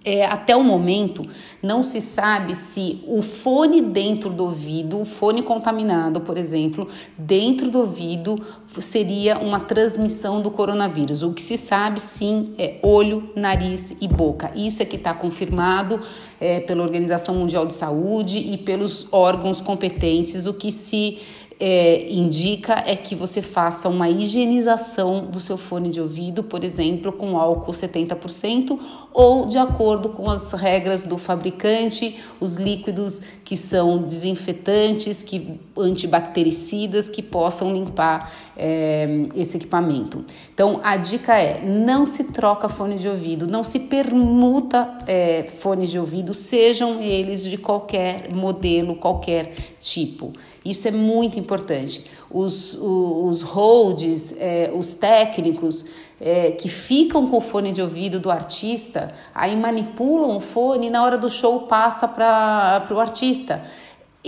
É, 0.03 0.25
até 0.25 0.55
o 0.55 0.63
momento, 0.63 1.27
não 1.61 1.83
se 1.83 1.99
sabe 1.99 2.55
se 2.55 3.03
o 3.05 3.21
fone 3.21 3.81
dentro 3.81 4.29
do 4.29 4.45
ouvido, 4.45 5.01
o 5.01 5.05
fone 5.05 5.43
contaminado, 5.43 6.21
por 6.21 6.37
exemplo, 6.37 6.87
dentro 7.17 7.69
do 7.69 7.79
ouvido, 7.79 8.41
seria 8.79 9.37
uma 9.37 9.59
transmissão 9.59 10.41
do 10.41 10.49
coronavírus. 10.49 11.21
O 11.21 11.33
que 11.33 11.41
se 11.41 11.57
sabe 11.57 11.99
sim 11.99 12.55
é 12.57 12.79
olho, 12.81 13.29
nariz 13.35 13.93
e 13.99 14.07
boca. 14.07 14.51
Isso 14.55 14.81
é 14.81 14.85
que 14.85 14.95
está 14.95 15.13
confirmado 15.13 15.99
é, 16.39 16.61
pela 16.61 16.83
Organização 16.83 17.35
Mundial 17.35 17.65
de 17.65 17.73
Saúde 17.73 18.37
e 18.37 18.57
pelos 18.57 19.05
órgãos 19.11 19.59
competentes. 19.59 20.45
O 20.45 20.53
que 20.53 20.71
se 20.71 21.19
é, 21.59 22.09
indica 22.11 22.83
é 22.85 22.95
que 22.95 23.15
você 23.15 23.41
faça 23.41 23.89
uma 23.89 24.09
higienização 24.09 25.25
do 25.25 25.39
seu 25.39 25.57
fone 25.57 25.89
de 25.89 25.99
ouvido, 25.99 26.43
por 26.43 26.63
exemplo, 26.63 27.11
com 27.11 27.37
álcool 27.37 27.71
70% 27.71 28.79
ou 29.17 29.47
de 29.47 29.57
acordo 29.57 30.09
com 30.09 30.29
as 30.29 30.51
regras 30.51 31.03
do 31.03 31.17
fabricante, 31.17 32.19
os 32.39 32.57
líquidos 32.57 33.19
que 33.43 33.57
são 33.57 34.03
desinfetantes, 34.03 35.23
que 35.23 35.59
antibactericidas 35.75 37.09
que 37.09 37.23
possam 37.23 37.73
limpar 37.73 38.31
é, 38.55 39.25
esse 39.35 39.57
equipamento. 39.57 40.23
Então 40.53 40.79
a 40.83 40.97
dica 40.97 41.35
é: 41.35 41.65
não 41.65 42.05
se 42.05 42.25
troca 42.25 42.69
fone 42.69 42.99
de 42.99 43.09
ouvido, 43.09 43.47
não 43.47 43.63
se 43.63 43.79
permuta 43.79 44.99
é, 45.07 45.47
fones 45.49 45.89
de 45.89 45.97
ouvido, 45.97 46.35
sejam 46.35 47.01
eles 47.01 47.43
de 47.43 47.57
qualquer 47.57 48.29
modelo, 48.29 48.97
qualquer 48.97 49.51
tipo. 49.79 50.31
Isso 50.63 50.87
é 50.87 50.91
muito 50.91 51.39
importante. 51.39 52.05
Os, 52.29 52.75
os, 52.75 52.81
os 52.81 53.41
holds, 53.41 54.35
é, 54.37 54.71
os 54.75 54.93
técnicos 54.93 55.85
é, 56.19 56.51
que 56.51 56.69
ficam 56.69 57.27
com 57.27 57.37
o 57.37 57.41
fone 57.41 57.71
de 57.71 57.81
ouvido 57.81 58.19
do 58.19 58.31
artista, 58.31 59.13
aí 59.33 59.55
manipulam 59.55 60.35
o 60.35 60.39
fone 60.39 60.87
e 60.87 60.89
na 60.89 61.03
hora 61.03 61.17
do 61.17 61.29
show 61.29 61.61
passa 61.61 62.07
para 62.07 62.87
o 62.89 62.99
artista. 62.99 63.63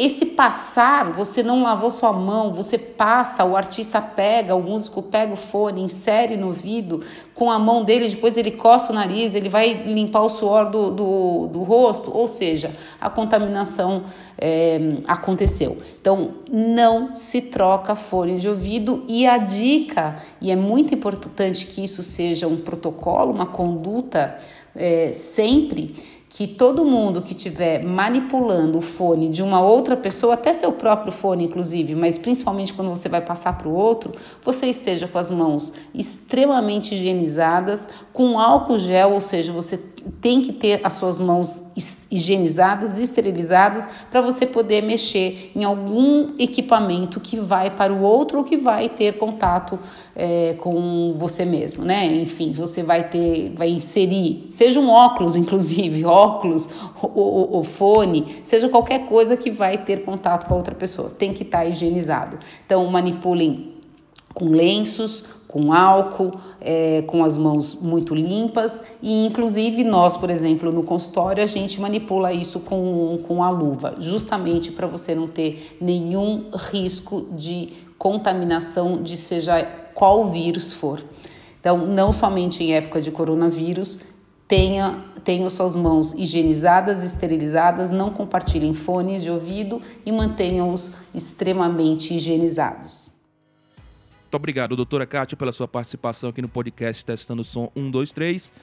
Esse 0.01 0.27
passar, 0.27 1.11
você 1.11 1.43
não 1.43 1.61
lavou 1.61 1.91
sua 1.91 2.13
mão, 2.13 2.53
você 2.53 2.77
passa, 2.77 3.43
o 3.43 3.57
artista 3.57 3.99
pega, 3.99 4.55
o 4.55 4.63
músico 4.63 5.03
pega 5.03 5.33
o 5.33 5.35
fone, 5.35 5.81
insere 5.81 6.37
no 6.37 6.47
ouvido 6.47 7.03
com 7.35 7.51
a 7.51 7.59
mão 7.59 7.83
dele, 7.83 8.07
depois 8.07 8.37
ele 8.37 8.51
coça 8.51 8.93
o 8.93 8.95
nariz, 8.95 9.35
ele 9.35 9.49
vai 9.49 9.73
limpar 9.73 10.21
o 10.21 10.29
suor 10.29 10.69
do, 10.69 10.89
do, 10.89 11.47
do 11.47 11.63
rosto, 11.63 12.15
ou 12.15 12.29
seja, 12.29 12.73
a 13.01 13.09
contaminação 13.09 14.05
é, 14.37 14.79
aconteceu. 15.05 15.77
Então, 15.99 16.35
não 16.49 17.13
se 17.13 17.41
troca 17.41 17.93
fone 17.93 18.39
de 18.39 18.47
ouvido 18.47 19.03
e 19.05 19.27
a 19.27 19.37
dica, 19.37 20.15
e 20.39 20.49
é 20.49 20.55
muito 20.55 20.95
importante 20.95 21.67
que 21.67 21.83
isso 21.83 22.01
seja 22.01 22.47
um 22.47 22.55
protocolo, 22.55 23.33
uma 23.33 23.47
conduta 23.47 24.39
é, 24.73 25.11
sempre 25.11 25.93
que 26.29 26.45
todo 26.45 26.85
mundo 26.85 27.23
que 27.23 27.35
estiver 27.35 27.83
manipulando 27.83 28.77
o 28.77 28.81
fone 28.81 29.29
de 29.29 29.41
uma 29.41 29.61
outra 29.61 29.97
pessoa, 29.97 30.35
até 30.35 30.53
seu 30.53 30.71
próprio 30.71 31.11
fone, 31.11 31.45
inclusive, 31.45 31.95
mas 31.95 32.19
principalmente 32.19 32.71
quando 32.71 32.89
você 32.89 33.09
vai 33.09 33.19
passar 33.19 33.57
para 33.57 33.67
o 33.67 33.73
outro, 33.73 34.13
você 34.43 34.67
esteja 34.67 35.07
com 35.07 35.17
as 35.17 35.31
mãos 35.31 35.73
extremamente 35.91 36.93
higienizadas, 36.93 37.87
com 38.13 38.39
álcool 38.39 38.77
gel, 38.77 39.13
ou 39.13 39.21
seja, 39.21 39.51
você 39.51 39.79
tem 40.21 40.41
que 40.41 40.53
ter 40.53 40.81
as 40.83 40.93
suas 40.93 41.19
mãos 41.19 41.63
higienizadas, 42.11 42.99
esterilizadas, 42.99 43.87
para 44.09 44.21
você 44.21 44.45
poder 44.45 44.81
mexer 44.81 45.51
em 45.55 45.63
algum 45.63 46.35
equipamento 46.39 47.19
que 47.19 47.37
vai 47.39 47.69
para 47.69 47.93
o 47.93 48.01
outro 48.01 48.39
ou 48.39 48.43
que 48.43 48.57
vai 48.57 48.89
ter 48.89 49.17
contato 49.17 49.79
é, 50.15 50.55
com 50.55 51.13
você 51.17 51.45
mesmo, 51.45 51.83
né? 51.83 52.05
Enfim, 52.21 52.51
você 52.51 52.83
vai 52.83 53.07
ter, 53.07 53.53
vai 53.55 53.69
inserir, 53.69 54.47
seja 54.49 54.79
um 54.79 54.89
óculos, 54.89 55.35
inclusive, 55.35 56.03
óculos, 56.05 56.67
o, 57.01 57.59
o 57.59 57.63
fone, 57.63 58.39
seja 58.43 58.69
qualquer 58.69 59.05
coisa 59.05 59.37
que 59.37 59.51
vai 59.51 59.77
ter 59.77 60.03
contato 60.03 60.47
com 60.47 60.53
a 60.53 60.57
outra 60.57 60.75
pessoa, 60.75 61.09
tem 61.09 61.33
que 61.33 61.43
estar 61.43 61.59
tá 61.59 61.65
higienizado. 61.65 62.37
Então, 62.65 62.85
manipulem 62.87 63.73
com 64.33 64.49
lenços, 64.49 65.23
com 65.49 65.73
álcool, 65.73 66.31
é, 66.61 67.01
com 67.07 67.23
as 67.23 67.35
mãos 67.35 67.73
muito 67.73 68.13
limpas 68.13 68.83
e 69.01 69.25
inclusive 69.25 69.83
nós, 69.83 70.15
por 70.15 70.29
exemplo, 70.29 70.71
no 70.71 70.83
consultório 70.83 71.41
a 71.43 71.47
gente 71.47 71.81
manipula 71.81 72.31
isso 72.31 72.59
com, 72.59 73.19
com 73.27 73.43
a 73.43 73.49
luva, 73.49 73.95
justamente 73.97 74.71
para 74.71 74.85
você 74.85 75.15
não 75.15 75.27
ter 75.27 75.75
nenhum 75.81 76.51
risco 76.71 77.25
de 77.31 77.69
contaminação 77.97 79.01
de 79.01 79.17
seja 79.17 79.63
qual 79.95 80.29
vírus 80.29 80.71
for. 80.71 81.03
Então, 81.59 81.79
não 81.79 82.13
somente 82.13 82.63
em 82.63 82.73
época 82.73 83.01
de 83.01 83.09
coronavírus, 83.09 83.99
tenha, 84.47 85.03
tenham 85.23 85.49
suas 85.49 85.75
mãos 85.75 86.13
higienizadas, 86.13 87.03
esterilizadas, 87.03 87.89
não 87.89 88.11
compartilhem 88.11 88.73
fones 88.75 89.23
de 89.23 89.31
ouvido 89.31 89.81
e 90.05 90.11
mantenham-os 90.11 90.93
extremamente 91.13 92.13
higienizados. 92.13 93.08
Muito 94.29 94.35
obrigado, 94.35 94.75
doutora 94.75 95.07
Kátia, 95.07 95.35
pela 95.35 95.51
sua 95.51 95.67
participação 95.67 96.29
aqui 96.29 96.39
no 96.39 96.47
podcast 96.47 97.03
Testando 97.03 97.43
Som 97.43 97.71
123. 97.73 98.53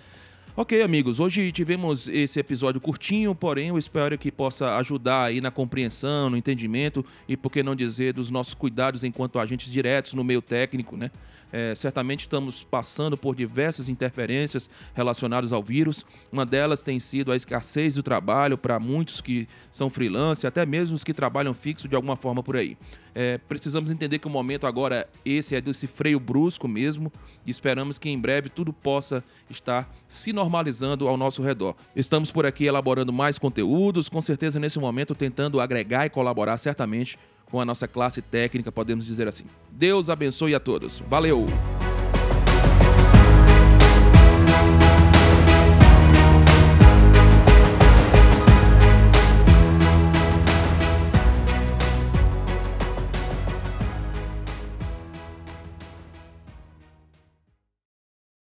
Ok, 0.57 0.81
amigos, 0.81 1.19
hoje 1.19 1.51
tivemos 1.51 2.07
esse 2.07 2.39
episódio 2.39 2.81
curtinho, 2.81 3.35
porém 3.35 3.71
eu 3.71 3.77
espero 3.77 4.17
que 4.17 4.31
possa 4.31 4.77
ajudar 4.77 5.25
aí 5.25 5.41
na 5.41 5.51
compreensão, 5.51 6.31
no 6.31 6.37
entendimento 6.37 7.05
e, 7.29 7.37
por 7.37 7.51
que 7.51 7.65
não 7.65 7.75
dizer, 7.75 8.13
dos 8.13 8.31
nossos 8.31 8.55
cuidados 8.55 9.03
enquanto 9.03 9.41
agentes 9.41 9.69
diretos 9.69 10.15
no 10.15 10.23
meio 10.23 10.41
técnico, 10.41 10.97
né? 10.97 11.11
É, 11.53 11.75
certamente 11.75 12.21
estamos 12.21 12.65
passando 12.65 13.17
por 13.17 13.35
diversas 13.35 13.89
interferências 13.89 14.69
relacionadas 14.95 15.53
ao 15.53 15.63
vírus. 15.63 16.05
Uma 16.31 16.45
delas 16.45 16.83
tem 16.83 16.99
sido 16.99 17.33
a 17.33 17.37
escassez 17.37 17.95
do 17.95 18.03
trabalho 18.03 18.59
para 18.59 18.79
muitos 18.79 19.21
que 19.21 19.49
são 19.71 19.89
freelance, 19.89 20.47
até 20.47 20.67
mesmo 20.67 20.95
os 20.95 21.05
que 21.05 21.15
trabalham 21.15 21.55
fixo 21.55 21.89
de 21.89 21.95
alguma 21.95 22.17
forma 22.17 22.43
por 22.43 22.57
aí. 22.57 22.77
É, 23.15 23.39
precisamos 23.39 23.91
entender 23.91 24.19
que 24.19 24.27
o 24.27 24.31
momento 24.31 24.67
agora 24.67 25.09
esse 25.25 25.55
é 25.55 25.61
desse 25.61 25.87
freio 25.87 26.21
brusco 26.21 26.69
mesmo 26.69 27.11
e 27.47 27.51
esperamos 27.51 27.99
que 27.99 28.11
em 28.11 28.19
breve 28.19 28.51
tudo 28.51 28.75
possa 28.75 29.25
estar 29.49 29.91
se 30.07 30.35
normalizando 30.35 31.09
ao 31.09 31.17
nosso 31.17 31.43
redor. 31.43 31.75
Estamos 31.95 32.31
por 32.31 32.45
aqui 32.45 32.67
elaborando 32.67 33.15
mais 33.15 33.39
conteúdos, 33.39 34.11
com 34.11 34.21
certeza 34.21 34.61
nesse 34.61 34.79
momento 34.79 35.15
tentando 35.15 35.61
agregar 35.61 36.05
e 36.05 36.11
colaborar 36.11 36.59
certamente 36.59 37.19
com 37.47 37.61
a 37.61 37.65
nossa 37.65 37.89
classe 37.89 38.21
técnica, 38.21 38.71
podemos 38.71 39.07
dizer 39.07 39.29
assim. 39.29 39.45
Deus 39.71 40.11
abençoe 40.11 40.55
a 40.55 40.61
todos. 40.61 41.03
Valeu! 41.09 41.47